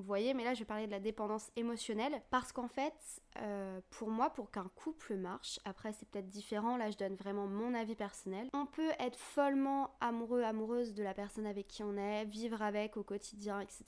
vous 0.00 0.06
voyez, 0.06 0.34
mais 0.34 0.44
là 0.44 0.54
je 0.54 0.60
vais 0.60 0.64
parler 0.64 0.86
de 0.86 0.90
la 0.90 1.00
dépendance 1.00 1.50
émotionnelle 1.56 2.22
parce 2.30 2.52
qu'en 2.52 2.68
fait, 2.68 2.94
euh, 3.38 3.80
pour 3.90 4.10
moi, 4.10 4.30
pour 4.30 4.50
qu'un 4.50 4.68
couple 4.74 5.16
marche, 5.16 5.60
après 5.64 5.92
c'est 5.92 6.08
peut-être 6.08 6.28
différent, 6.28 6.76
là 6.76 6.90
je 6.90 6.96
donne 6.96 7.14
vraiment 7.14 7.46
mon 7.46 7.74
avis 7.74 7.94
personnel, 7.94 8.48
on 8.54 8.66
peut 8.66 8.90
être 8.98 9.18
follement 9.18 9.90
amoureux, 10.00 10.42
amoureuse 10.42 10.94
de 10.94 11.02
la 11.02 11.14
personne 11.14 11.46
avec 11.46 11.68
qui 11.68 11.82
on 11.82 11.96
est, 11.96 12.24
vivre 12.24 12.62
avec 12.62 12.96
au 12.96 13.02
quotidien, 13.02 13.60
etc. 13.60 13.84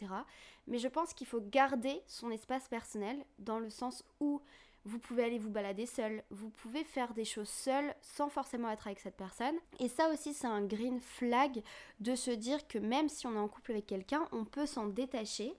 Mais 0.66 0.78
je 0.78 0.88
pense 0.88 1.14
qu'il 1.14 1.26
faut 1.26 1.40
garder 1.40 2.02
son 2.06 2.30
espace 2.30 2.68
personnel 2.68 3.16
dans 3.38 3.58
le 3.58 3.70
sens 3.70 4.04
où 4.20 4.42
vous 4.84 4.98
pouvez 4.98 5.22
aller 5.24 5.38
vous 5.38 5.50
balader 5.50 5.86
seul, 5.86 6.22
vous 6.30 6.50
pouvez 6.50 6.82
faire 6.82 7.14
des 7.14 7.24
choses 7.24 7.48
seul 7.48 7.94
sans 8.00 8.28
forcément 8.28 8.68
être 8.70 8.86
avec 8.86 8.98
cette 8.98 9.16
personne. 9.16 9.54
Et 9.78 9.88
ça 9.88 10.08
aussi, 10.10 10.34
c'est 10.34 10.46
un 10.46 10.64
green 10.64 11.00
flag 11.00 11.62
de 12.00 12.14
se 12.14 12.30
dire 12.30 12.66
que 12.66 12.78
même 12.78 13.08
si 13.08 13.26
on 13.26 13.34
est 13.34 13.38
en 13.38 13.48
couple 13.48 13.72
avec 13.72 13.86
quelqu'un, 13.86 14.26
on 14.32 14.44
peut 14.44 14.66
s'en 14.66 14.86
détacher. 14.86 15.54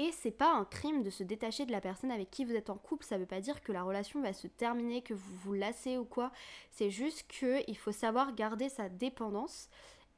Et 0.00 0.12
c'est 0.12 0.30
pas 0.30 0.54
un 0.54 0.64
crime 0.64 1.02
de 1.02 1.10
se 1.10 1.22
détacher 1.22 1.66
de 1.66 1.72
la 1.72 1.82
personne 1.82 2.10
avec 2.10 2.30
qui 2.30 2.46
vous 2.46 2.54
êtes 2.54 2.70
en 2.70 2.78
couple, 2.78 3.04
ça 3.04 3.18
veut 3.18 3.26
pas 3.26 3.42
dire 3.42 3.62
que 3.62 3.70
la 3.70 3.82
relation 3.82 4.22
va 4.22 4.32
se 4.32 4.46
terminer, 4.46 5.02
que 5.02 5.12
vous 5.12 5.34
vous 5.44 5.52
lassez 5.52 5.98
ou 5.98 6.06
quoi. 6.06 6.32
C'est 6.70 6.88
juste 6.88 7.26
qu'il 7.28 7.76
faut 7.76 7.92
savoir 7.92 8.34
garder 8.34 8.70
sa 8.70 8.88
dépendance 8.88 9.68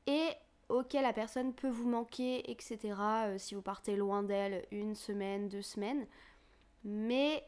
et 0.07 0.29
ok 0.69 0.93
la 0.93 1.13
personne 1.13 1.53
peut 1.53 1.69
vous 1.69 1.89
manquer, 1.89 2.49
etc. 2.49 2.79
Euh, 3.27 3.39
si 3.39 3.57
vous 3.57 3.61
partez 3.61 3.97
loin 3.97 4.23
d'elle 4.23 4.65
une 4.71 4.95
semaine, 4.95 5.49
deux 5.49 5.63
semaines. 5.63 6.07
Mais 6.85 7.45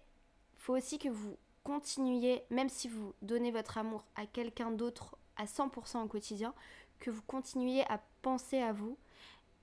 faut 0.59 0.77
aussi 0.77 0.99
que 0.99 1.11
vous 1.11 1.37
continuiez, 1.63 2.43
même 2.51 2.69
si 2.69 2.89
vous 2.89 3.15
donnez 3.23 3.53
votre 3.53 3.79
amour 3.79 4.05
à 4.17 4.27
quelqu'un 4.27 4.73
d'autre 4.73 5.17
à 5.37 5.45
100% 5.45 6.03
au 6.03 6.09
quotidien, 6.09 6.53
que 6.99 7.13
vous 7.13 7.23
continuiez 7.23 7.85
à 7.89 8.01
penser 8.23 8.59
à 8.59 8.73
vous 8.73 8.99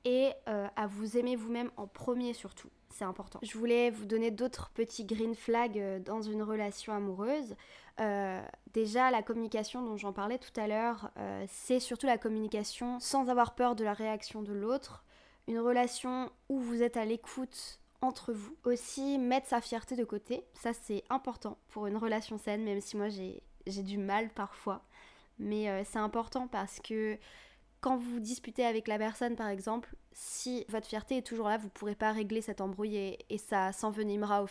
et 0.05 0.31
euh, 0.48 0.67
à 0.75 0.88
vous 0.88 1.17
aimer 1.17 1.36
vous-même 1.36 1.72
en 1.77 1.88
premier 1.88 2.34
surtout. 2.34 2.70
C'est 2.89 3.05
important. 3.05 3.39
Je 3.41 3.58
voulais 3.58 3.89
vous 3.89 4.05
donner 4.05 4.31
d'autres 4.31 4.70
petits 4.72 5.05
green 5.05 5.34
flags 5.34 5.80
euh, 5.80 5.99
dans 5.99 6.21
une 6.21 6.43
relation 6.43 6.93
amoureuse. 6.93 7.56
Euh, 7.99 8.41
déjà, 8.73 9.12
la 9.12 9.21
communication 9.21 9.82
dont 9.82 9.95
j'en 9.95 10.12
parlais 10.12 10.39
tout 10.39 10.60
à 10.60 10.67
l'heure, 10.67 11.12
c'est 11.47 11.80
surtout 11.80 12.08
la 12.08 12.17
communication 12.17 12.99
sans 12.99 13.30
avoir 13.30 13.54
peur 13.54 13.76
de 13.76 13.84
la 13.84 13.93
réaction 13.93 14.41
de 14.41 14.54
l'autre. 14.54 15.04
Une 15.47 15.60
relation 15.60 16.32
où 16.49 16.60
vous 16.60 16.82
êtes 16.82 16.97
à 16.97 17.06
l'écoute 17.06 17.80
entre 18.02 18.34
vous. 18.34 18.56
Aussi, 18.63 19.19
mettre 19.19 19.47
sa 19.47 19.62
fierté 19.62 19.95
de 19.95 20.04
côté, 20.04 20.43
ça 20.54 20.71
c'est 20.73 21.04
important 21.10 21.58
pour 21.69 21.86
une 21.86 21.97
relation 21.97 22.38
saine, 22.38 22.63
même 22.63 22.82
si 22.82 22.97
moi 22.97 23.10
j'ai 23.10 23.43
du 23.67 23.97
mal 23.97 24.30
parfois. 24.30 24.84
Mais 25.38 25.84
c'est 25.84 25.99
important 25.99 26.47
parce 26.47 26.80
que 26.80 27.17
quand 27.82 27.98
vous 27.98 28.20
disputez 28.20 28.63
avec 28.63 28.88
la 28.88 28.98
personne, 28.98 29.36
par 29.36 29.48
exemple, 29.48 29.96
si 30.13 30.65
votre 30.70 30.88
fierté 30.88 31.17
est 31.17 31.26
toujours 31.26 31.50
là, 31.50 31.58
vous 31.58 31.65
ne 31.65 31.72
pourrez 31.72 31.96
pas 31.96 32.12
régler 32.12 32.41
cette 32.41 32.62
embrouille 32.62 32.96
et, 32.96 33.38
ça 33.38 33.74
s'envenimera 33.74 34.44
au, 34.44 34.48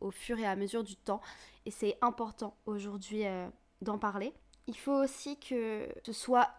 au, 0.00 0.10
fur 0.10 0.38
et 0.38 0.46
à 0.46 0.56
mesure 0.56 0.82
du 0.82 0.96
temps. 0.96 1.20
Et 1.64 1.70
c'est 1.70 1.96
important 2.02 2.56
aujourd'hui 2.66 3.24
euh, 3.24 3.48
d'en 3.82 3.98
parler. 3.98 4.34
Il 4.66 4.76
faut 4.76 4.92
aussi 4.92 5.38
que 5.38 5.88
ce 6.04 6.12
soit 6.12 6.50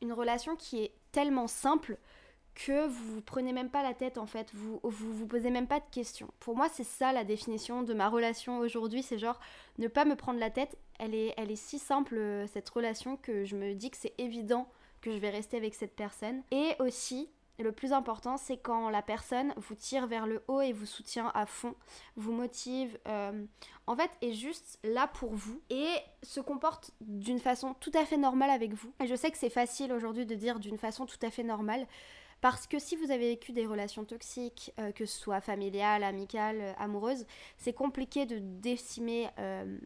une 0.00 0.12
relation 0.12 0.54
qui 0.54 0.82
est 0.82 0.92
tellement 1.10 1.48
simple 1.48 1.98
que 2.54 2.86
vous 2.86 3.14
vous 3.14 3.20
prenez 3.20 3.52
même 3.52 3.68
pas 3.68 3.82
la 3.82 3.92
tête 3.92 4.16
en 4.16 4.26
fait, 4.26 4.48
vous, 4.54 4.80
vous 4.82 5.12
vous 5.12 5.26
posez 5.26 5.50
même 5.50 5.66
pas 5.66 5.80
de 5.80 5.84
questions. 5.90 6.28
Pour 6.40 6.56
moi, 6.56 6.68
c'est 6.72 6.84
ça 6.84 7.12
la 7.12 7.24
définition 7.24 7.82
de 7.82 7.92
ma 7.92 8.08
relation 8.08 8.58
aujourd'hui, 8.58 9.02
c'est 9.02 9.18
genre 9.18 9.38
ne 9.78 9.88
pas 9.88 10.04
me 10.04 10.16
prendre 10.16 10.40
la 10.40 10.50
tête. 10.50 10.78
Elle 10.98 11.14
est, 11.14 11.34
elle 11.36 11.50
est 11.50 11.56
si 11.56 11.78
simple 11.78 12.16
euh, 12.16 12.46
cette 12.46 12.68
relation 12.70 13.16
que 13.16 13.44
je 13.44 13.56
me 13.56 13.74
dis 13.74 13.90
que 13.90 13.98
c'est 13.98 14.14
évident 14.16 14.68
que 15.06 15.12
je 15.12 15.18
vais 15.18 15.30
rester 15.30 15.56
avec 15.56 15.74
cette 15.76 15.94
personne. 15.94 16.42
Et 16.50 16.72
aussi, 16.80 17.30
le 17.60 17.70
plus 17.70 17.92
important, 17.92 18.36
c'est 18.36 18.56
quand 18.56 18.90
la 18.90 19.02
personne 19.02 19.54
vous 19.56 19.76
tire 19.76 20.08
vers 20.08 20.26
le 20.26 20.42
haut 20.48 20.60
et 20.60 20.72
vous 20.72 20.84
soutient 20.84 21.30
à 21.32 21.46
fond, 21.46 21.76
vous 22.16 22.32
motive, 22.32 22.98
euh, 23.06 23.44
en 23.86 23.94
fait, 23.94 24.10
est 24.20 24.32
juste 24.32 24.80
là 24.82 25.06
pour 25.06 25.32
vous 25.32 25.60
et 25.70 25.88
se 26.24 26.40
comporte 26.40 26.90
d'une 27.00 27.38
façon 27.38 27.74
tout 27.78 27.92
à 27.94 28.04
fait 28.04 28.16
normale 28.16 28.50
avec 28.50 28.74
vous. 28.74 28.92
Et 29.00 29.06
je 29.06 29.14
sais 29.14 29.30
que 29.30 29.38
c'est 29.38 29.48
facile 29.48 29.92
aujourd'hui 29.92 30.26
de 30.26 30.34
dire 30.34 30.58
d'une 30.58 30.76
façon 30.76 31.06
tout 31.06 31.18
à 31.22 31.30
fait 31.30 31.44
normale, 31.44 31.86
parce 32.40 32.66
que 32.66 32.80
si 32.80 32.96
vous 32.96 33.12
avez 33.12 33.30
vécu 33.30 33.52
des 33.52 33.64
relations 33.64 34.04
toxiques, 34.04 34.72
euh, 34.78 34.92
que 34.92 35.06
ce 35.06 35.18
soit 35.18 35.40
familiales, 35.40 36.02
amicales, 36.02 36.60
euh, 36.60 36.72
amoureuses, 36.78 37.26
c'est 37.56 37.72
compliqué 37.72 38.26
de 38.26 38.38
décimer. 38.40 39.28
Euh, 39.38 39.78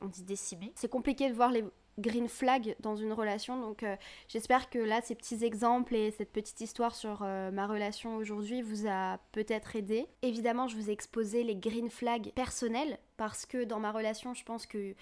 on 0.00 0.06
dit 0.06 0.24
décimer. 0.24 0.72
C'est 0.74 0.90
compliqué 0.90 1.28
de 1.28 1.34
voir 1.34 1.50
les 1.50 1.64
green 1.98 2.28
flags 2.28 2.76
dans 2.80 2.96
une 2.96 3.12
relation. 3.12 3.60
Donc 3.60 3.84
j'espère 4.28 4.70
que 4.70 4.78
là, 4.78 5.00
ces 5.02 5.14
petits 5.14 5.44
exemples 5.44 5.94
et 5.94 6.10
cette 6.10 6.32
petite 6.32 6.60
histoire 6.60 6.94
sur 6.94 7.22
ma 7.22 7.66
relation 7.66 8.16
aujourd'hui 8.16 8.62
vous 8.62 8.86
a 8.86 9.18
peut-être 9.32 9.76
aidé. 9.76 10.06
Évidemment, 10.22 10.68
je 10.68 10.76
vous 10.76 10.90
ai 10.90 10.92
exposé 10.92 11.42
les 11.42 11.56
green 11.56 11.90
flags 11.90 12.32
personnels 12.34 12.98
parce 13.16 13.46
que 13.46 13.64
dans 13.64 13.80
ma 13.80 13.92
relation, 13.92 14.34
je 14.34 14.44
pense 14.44 14.66
que 14.66 14.94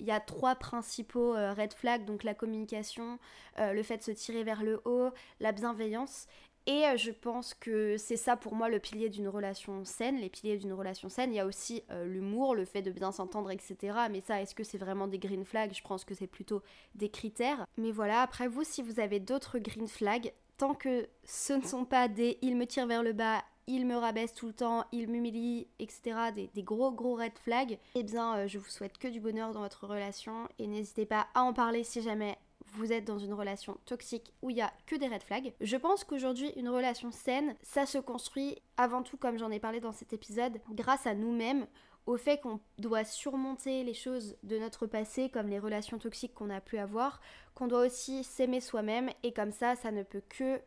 il 0.00 0.06
y 0.06 0.10
a 0.10 0.20
trois 0.20 0.54
principaux 0.54 1.34
euh, 1.34 1.52
red 1.52 1.72
flags, 1.72 2.04
donc 2.04 2.22
la 2.22 2.34
communication, 2.34 3.18
euh, 3.58 3.72
le 3.72 3.82
fait 3.82 3.98
de 3.98 4.02
se 4.02 4.10
tirer 4.12 4.44
vers 4.44 4.62
le 4.62 4.80
haut, 4.84 5.10
la 5.40 5.52
bienveillance. 5.52 6.26
Et 6.68 6.84
euh, 6.84 6.96
je 6.96 7.10
pense 7.10 7.54
que 7.54 7.96
c'est 7.96 8.16
ça 8.16 8.36
pour 8.36 8.54
moi 8.54 8.68
le 8.68 8.78
pilier 8.78 9.08
d'une 9.08 9.26
relation 9.26 9.84
saine, 9.84 10.18
les 10.18 10.28
piliers 10.28 10.58
d'une 10.58 10.72
relation 10.72 11.08
saine. 11.08 11.32
Il 11.32 11.36
y 11.36 11.40
a 11.40 11.46
aussi 11.46 11.82
l'humour, 12.04 12.54
le 12.54 12.64
fait 12.64 12.82
de 12.82 12.92
bien 12.92 13.10
s'entendre, 13.10 13.50
etc. 13.50 13.96
Mais 14.10 14.20
ça, 14.20 14.40
est-ce 14.40 14.54
que 14.54 14.62
c'est 14.62 14.78
vraiment 14.78 15.08
des 15.08 15.18
green 15.18 15.44
flags? 15.44 15.74
Je 15.74 15.82
pense 15.82 16.04
que 16.04 16.14
c'est 16.14 16.28
plutôt 16.28 16.62
des 16.94 17.08
critères. 17.08 17.66
Mais 17.76 17.90
voilà, 17.90 18.20
après 18.20 18.46
vous, 18.46 18.62
si 18.62 18.82
vous 18.82 19.00
avez 19.00 19.18
d'autres 19.18 19.58
green 19.58 19.88
flags, 19.88 20.32
tant 20.58 20.74
que 20.74 21.08
ce 21.24 21.54
ne 21.54 21.62
sont 21.62 21.84
pas 21.84 22.06
des 22.08 22.38
il 22.42 22.56
me 22.56 22.66
tire 22.66 22.86
vers 22.86 23.02
le 23.02 23.12
bas, 23.12 23.42
il 23.68 23.86
me 23.86 23.96
rabaisse 23.96 24.32
tout 24.32 24.46
le 24.46 24.54
temps, 24.54 24.84
il 24.92 25.08
m'humilie, 25.08 25.68
etc., 25.78 26.32
des, 26.34 26.62
gros 26.62 26.90
gros 26.90 27.16
red 27.16 27.38
flags, 27.38 27.78
eh 27.94 28.02
bien 28.02 28.36
euh, 28.36 28.48
je 28.48 28.58
vous 28.58 28.68
souhaite 28.68 28.96
que 28.96 29.08
du 29.08 29.20
bonheur 29.20 29.52
dans 29.52 29.60
votre 29.60 29.86
relation 29.86 30.48
et 30.58 30.66
n'hésitez 30.66 31.04
pas 31.04 31.28
à 31.34 31.42
en 31.42 31.52
parler 31.52 31.84
si 31.84 32.00
jamais 32.00 32.38
vous 32.72 32.92
êtes 32.92 33.04
dans 33.04 33.18
une 33.18 33.34
relation 33.34 33.78
toxique 33.84 34.32
où 34.42 34.50
il 34.50 34.56
y 34.56 34.62
a 34.62 34.72
que 34.86 34.96
des 34.96 35.08
red 35.08 35.22
flags. 35.22 35.52
Je 35.60 35.76
pense 35.76 36.04
qu'aujourd'hui 36.04 36.50
une 36.56 36.68
relation 36.68 37.10
saine, 37.10 37.54
ça 37.62 37.86
se 37.86 37.98
construit 37.98 38.58
avant 38.76 39.02
tout 39.02 39.16
comme 39.16 39.38
j'en 39.38 39.50
ai 39.50 39.60
parlé 39.60 39.80
dans 39.80 39.92
cet 39.92 40.12
épisode, 40.12 40.60
grâce 40.70 41.06
à 41.06 41.14
nous-mêmes, 41.14 41.66
au 42.06 42.16
fait 42.16 42.40
qu'on 42.40 42.60
doit 42.78 43.04
surmonter 43.04 43.84
les 43.84 43.94
choses 43.94 44.36
de 44.42 44.58
notre 44.58 44.86
passé 44.86 45.28
comme 45.28 45.48
les 45.48 45.58
relations 45.58 45.98
toxiques 45.98 46.34
qu'on 46.34 46.50
a 46.50 46.60
pu 46.60 46.78
avoir, 46.78 47.20
qu'on 47.54 47.66
doit 47.66 47.86
aussi 47.86 48.24
s'aimer 48.24 48.60
soi-même 48.60 49.10
et 49.22 49.32
comme 49.32 49.52
ça 49.52 49.76
ça 49.76 49.90
ne 49.90 50.02
peut 50.02 50.22
que 50.28 50.60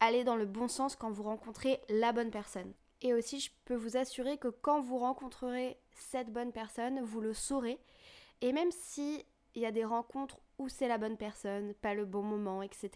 aller 0.00 0.24
dans 0.24 0.36
le 0.36 0.46
bon 0.46 0.68
sens 0.68 0.94
quand 0.94 1.10
vous 1.10 1.24
rencontrez 1.24 1.80
la 1.88 2.12
bonne 2.12 2.30
personne. 2.30 2.72
Et 3.00 3.14
aussi, 3.14 3.40
je 3.40 3.50
peux 3.64 3.76
vous 3.76 3.96
assurer 3.96 4.38
que 4.38 4.48
quand 4.48 4.80
vous 4.80 4.98
rencontrerez 4.98 5.78
cette 5.92 6.32
bonne 6.32 6.52
personne, 6.52 7.00
vous 7.00 7.20
le 7.20 7.32
saurez. 7.32 7.78
Et 8.40 8.52
même 8.52 8.70
si 8.70 9.24
y 9.54 9.66
a 9.66 9.72
des 9.72 9.84
rencontres 9.84 10.38
où 10.58 10.68
c'est 10.68 10.88
la 10.88 10.98
bonne 10.98 11.16
personne, 11.16 11.74
pas 11.74 11.94
le 11.94 12.04
bon 12.04 12.22
moment, 12.22 12.62
etc. 12.62 12.90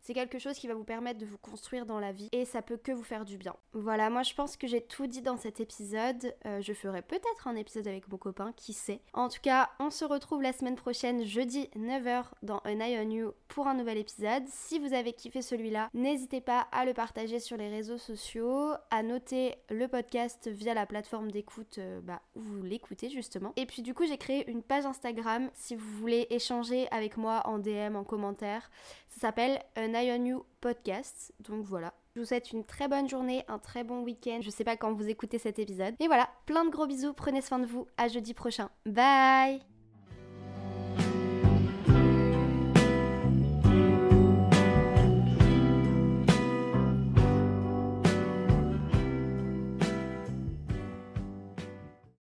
C'est 0.00 0.14
quelque 0.14 0.38
chose 0.38 0.58
qui 0.58 0.68
va 0.68 0.74
vous 0.74 0.84
permettre 0.84 1.18
de 1.18 1.26
vous 1.26 1.38
construire 1.38 1.86
dans 1.86 2.00
la 2.00 2.12
vie 2.12 2.28
et 2.32 2.44
ça 2.44 2.62
peut 2.62 2.76
que 2.76 2.92
vous 2.92 3.02
faire 3.02 3.24
du 3.24 3.38
bien. 3.38 3.54
Voilà, 3.72 4.10
moi 4.10 4.22
je 4.22 4.34
pense 4.34 4.56
que 4.56 4.66
j'ai 4.66 4.80
tout 4.80 5.06
dit 5.06 5.22
dans 5.22 5.36
cet 5.36 5.60
épisode. 5.60 6.34
Euh, 6.46 6.60
je 6.60 6.72
ferai 6.72 7.02
peut-être 7.02 7.48
un 7.48 7.56
épisode 7.56 7.88
avec 7.88 8.08
mon 8.08 8.18
copain, 8.18 8.52
qui 8.56 8.72
sait. 8.72 9.00
En 9.12 9.28
tout 9.28 9.40
cas, 9.42 9.70
on 9.78 9.90
se 9.90 10.04
retrouve 10.04 10.42
la 10.42 10.52
semaine 10.52 10.76
prochaine, 10.76 11.24
jeudi 11.24 11.68
9h, 11.76 12.24
dans 12.42 12.60
An 12.64 12.80
Eye 12.80 12.98
on 12.98 13.10
You 13.10 13.32
pour 13.48 13.66
un 13.68 13.74
nouvel 13.74 13.98
épisode. 13.98 14.44
Si 14.48 14.78
vous 14.78 14.92
avez 14.92 15.12
kiffé 15.12 15.42
celui-là, 15.42 15.90
n'hésitez 15.94 16.40
pas 16.40 16.66
à 16.72 16.84
le 16.84 16.94
partager 16.94 17.40
sur 17.40 17.56
les 17.56 17.68
réseaux 17.68 17.98
sociaux, 17.98 18.72
à 18.90 19.02
noter 19.02 19.54
le 19.70 19.88
podcast 19.88 20.48
via 20.48 20.74
la 20.74 20.86
plateforme 20.86 21.30
d'écoute 21.30 21.78
euh, 21.78 22.00
bah, 22.00 22.22
où 22.34 22.40
vous 22.40 22.62
l'écoutez 22.62 23.10
justement. 23.10 23.52
Et 23.56 23.66
puis 23.66 23.82
du 23.82 23.94
coup, 23.94 24.06
j'ai 24.06 24.18
créé 24.18 24.50
une 24.50 24.62
page 24.62 24.86
Instagram 24.86 25.50
si 25.54 25.76
vous 25.76 25.90
voulez 25.98 26.26
échanger 26.30 26.88
avec 26.96 27.16
moi 27.16 27.42
en 27.44 27.58
DM, 27.58 27.94
en 27.94 28.04
commentaire. 28.04 28.70
Ça 29.08 29.20
s'appelle 29.20 29.60
An 29.76 29.94
Eye 29.94 30.18
You 30.26 30.44
Podcast. 30.60 31.32
Donc 31.40 31.64
voilà. 31.64 31.94
Je 32.14 32.20
vous 32.20 32.26
souhaite 32.26 32.50
une 32.52 32.64
très 32.64 32.88
bonne 32.88 33.08
journée, 33.08 33.44
un 33.46 33.58
très 33.58 33.84
bon 33.84 34.02
week-end. 34.02 34.40
Je 34.40 34.50
sais 34.50 34.64
pas 34.64 34.76
quand 34.76 34.92
vous 34.92 35.08
écoutez 35.08 35.38
cet 35.38 35.58
épisode. 35.58 35.94
Et 36.00 36.06
voilà, 36.06 36.30
plein 36.46 36.64
de 36.64 36.70
gros 36.70 36.86
bisous, 36.86 37.12
prenez 37.12 37.42
soin 37.42 37.58
de 37.58 37.66
vous. 37.66 37.86
À 37.98 38.08
jeudi 38.08 38.32
prochain. 38.32 38.70
Bye 38.86 39.75